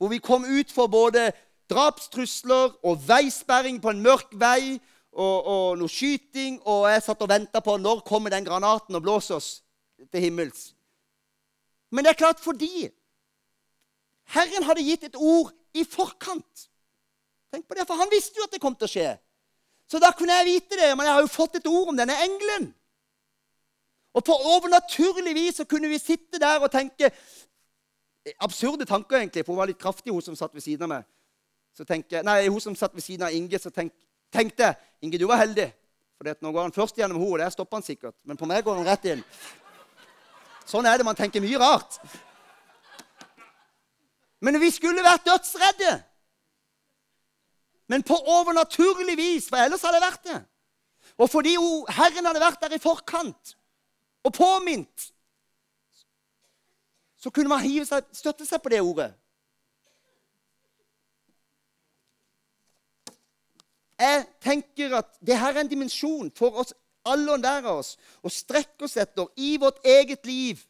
[0.00, 1.30] Hvor vi kom ut for både
[1.70, 4.76] drapstrusler og veisperring på en mørk vei
[5.12, 6.58] og, og noe skyting.
[6.66, 9.50] Og jeg satt og venta på når kommer den granaten og blåser oss
[10.10, 10.70] til himmels.
[11.90, 12.88] Men det er klart fordi
[14.30, 16.68] Herren hadde gitt et ord i forkant.
[17.50, 19.08] Tenk på det, For han visste jo at det kom til å skje.
[19.90, 20.92] Så da kunne jeg vite det.
[20.94, 22.70] Men jeg har jo fått et ord om denne engelen.
[24.14, 27.12] Og på overnaturlig vis så kunne vi sitte der og tenke
[28.36, 31.06] Absurde tanker, egentlig, for hun var litt kraftig, hun som satt ved siden av meg.
[31.80, 33.92] Tenker, nei, Hun som satt ved siden av Inge, så tenk,
[34.32, 35.70] tenkte Inge, du var heldig.
[36.18, 38.16] For nå går han først gjennom henne, og der stopper han sikkert.
[38.28, 39.22] Men på meg går han rett inn.
[40.68, 41.06] Sånn er det.
[41.08, 41.96] Man tenker mye rart.
[44.44, 45.94] Men vi skulle vært dødsredde.
[47.90, 50.36] Men på overnaturlig vis, for ellers hadde det vært det.
[51.20, 51.56] Og fordi
[51.96, 53.56] Herren hadde vært der i forkant
[54.24, 55.08] og påminnet,
[57.20, 59.10] så kunne man seg, støtte seg på det ordet.
[64.00, 66.72] Jeg tenker at det her er en dimensjon for oss
[67.04, 67.94] alle og hver av oss
[68.24, 70.60] å strekke oss etter i vårt eget liv.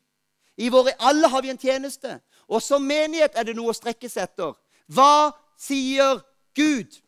[0.61, 2.19] I våre, alle har vi en tjeneste.
[2.51, 4.53] Og som menighet er det noe å strekke seg etter.
[4.91, 6.21] Hva sier
[6.59, 6.99] Gud?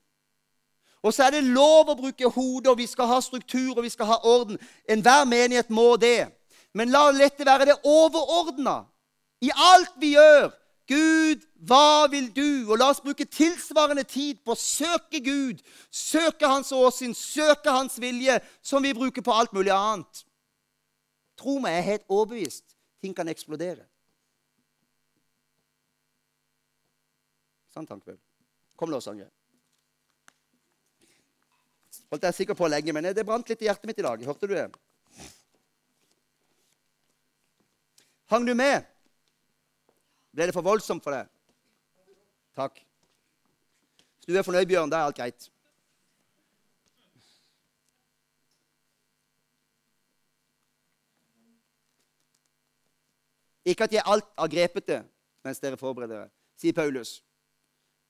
[1.02, 3.90] Og så er det lov å bruke hodet, og vi skal ha struktur og vi
[3.90, 4.58] skal ha orden.
[4.86, 6.30] Enhver menighet må det.
[6.72, 8.84] Men la dette være det overordna
[9.42, 10.52] i alt vi gjør.
[10.88, 12.66] Gud, hva vil du?
[12.70, 18.00] Og la oss bruke tilsvarende tid på å søke Gud, søke Hans åsyn, søke Hans
[18.02, 20.24] vilje, som vi bruker på alt mulig annet.
[21.38, 22.76] Tro meg, jeg er helt overbevist.
[23.02, 23.86] Ting kan eksplodere.
[27.72, 28.18] Sant, Tankvel?
[28.76, 29.30] Kom, lovsanger.
[32.12, 34.24] Holdt jeg sikker på lenge, men det brant litt i hjertet mitt i dag.
[34.28, 34.66] Hørte du det?
[38.32, 38.91] Hang du med?
[40.32, 41.28] Ble det for voldsomt for deg?
[42.56, 42.78] Takk.
[44.22, 45.48] Hvis du er fornøyd, Bjørn, da er alt greit.
[53.62, 55.02] Ikke at jeg alt har grepet det
[55.42, 57.16] mens dere forbereder dere, sier Paulus.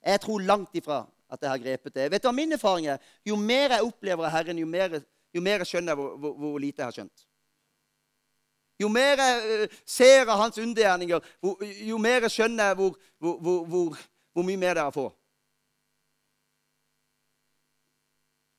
[0.04, 1.02] Jeg tror langt ifra
[1.32, 2.10] at jeg har grepet det.
[2.12, 3.00] Vet du hva min erfaring er?
[3.24, 4.98] Jo mer jeg opplever av Herren, jo mer,
[5.32, 7.24] jo mer skjønner jeg hvor, hvor, hvor lite jeg har skjønt.
[8.82, 11.32] Jo mer jeg eh, ser av hans undergjerninger,
[11.86, 13.98] jo mer jeg skjønner hvor, hvor,
[14.34, 15.08] hvor mye mer det er å få.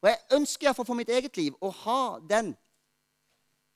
[0.03, 2.51] Og jeg ønsker iallfall for mitt eget liv å ha den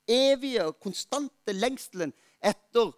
[0.07, 2.11] evige konstante lengselen
[2.43, 2.91] etter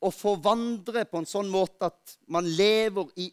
[0.00, 3.28] å få vandre på en sånn måte at man lever i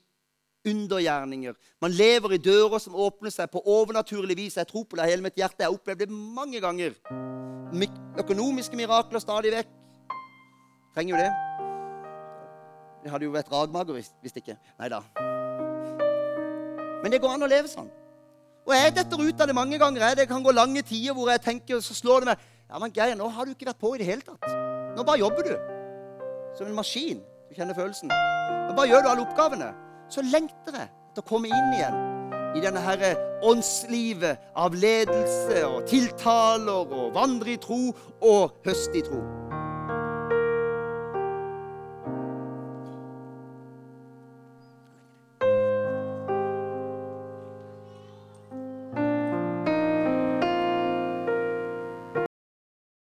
[0.68, 1.56] undergjerninger.
[1.82, 4.58] Man lever i dører som åpner seg på overnaturlig vis.
[4.60, 5.64] Jeg tror på det hele mitt hjerte.
[5.64, 6.96] Jeg har opplevd det mange ganger.
[8.20, 9.72] Økonomiske mirakler stadig vekk.
[10.96, 11.32] Trenger jo det.
[13.04, 14.58] Jeg hadde jo vært ragmager hvis, hvis ikke.
[14.82, 15.04] Nei da.
[17.04, 17.88] Men det går an å leve sånn.
[18.68, 20.16] Og jeg detter ut av det mange ganger.
[20.18, 23.14] Det kan gå lange tider hvor jeg tenker, så slår det meg Ja, men Geir,
[23.16, 24.44] nå har du ikke vært på i det hele tatt.
[24.98, 25.54] Nå bare jobber du.
[26.58, 27.22] Som en maskin.
[27.48, 28.12] Du kjenner følelsen.
[28.12, 29.70] Nå bare gjør du alle oppgavene.
[30.10, 31.98] Så lengter jeg etter å komme inn igjen
[32.56, 33.04] i denne her
[33.46, 37.92] åndslivet av ledelse og tiltaler og vandre i tro
[38.24, 39.20] og høste i tro.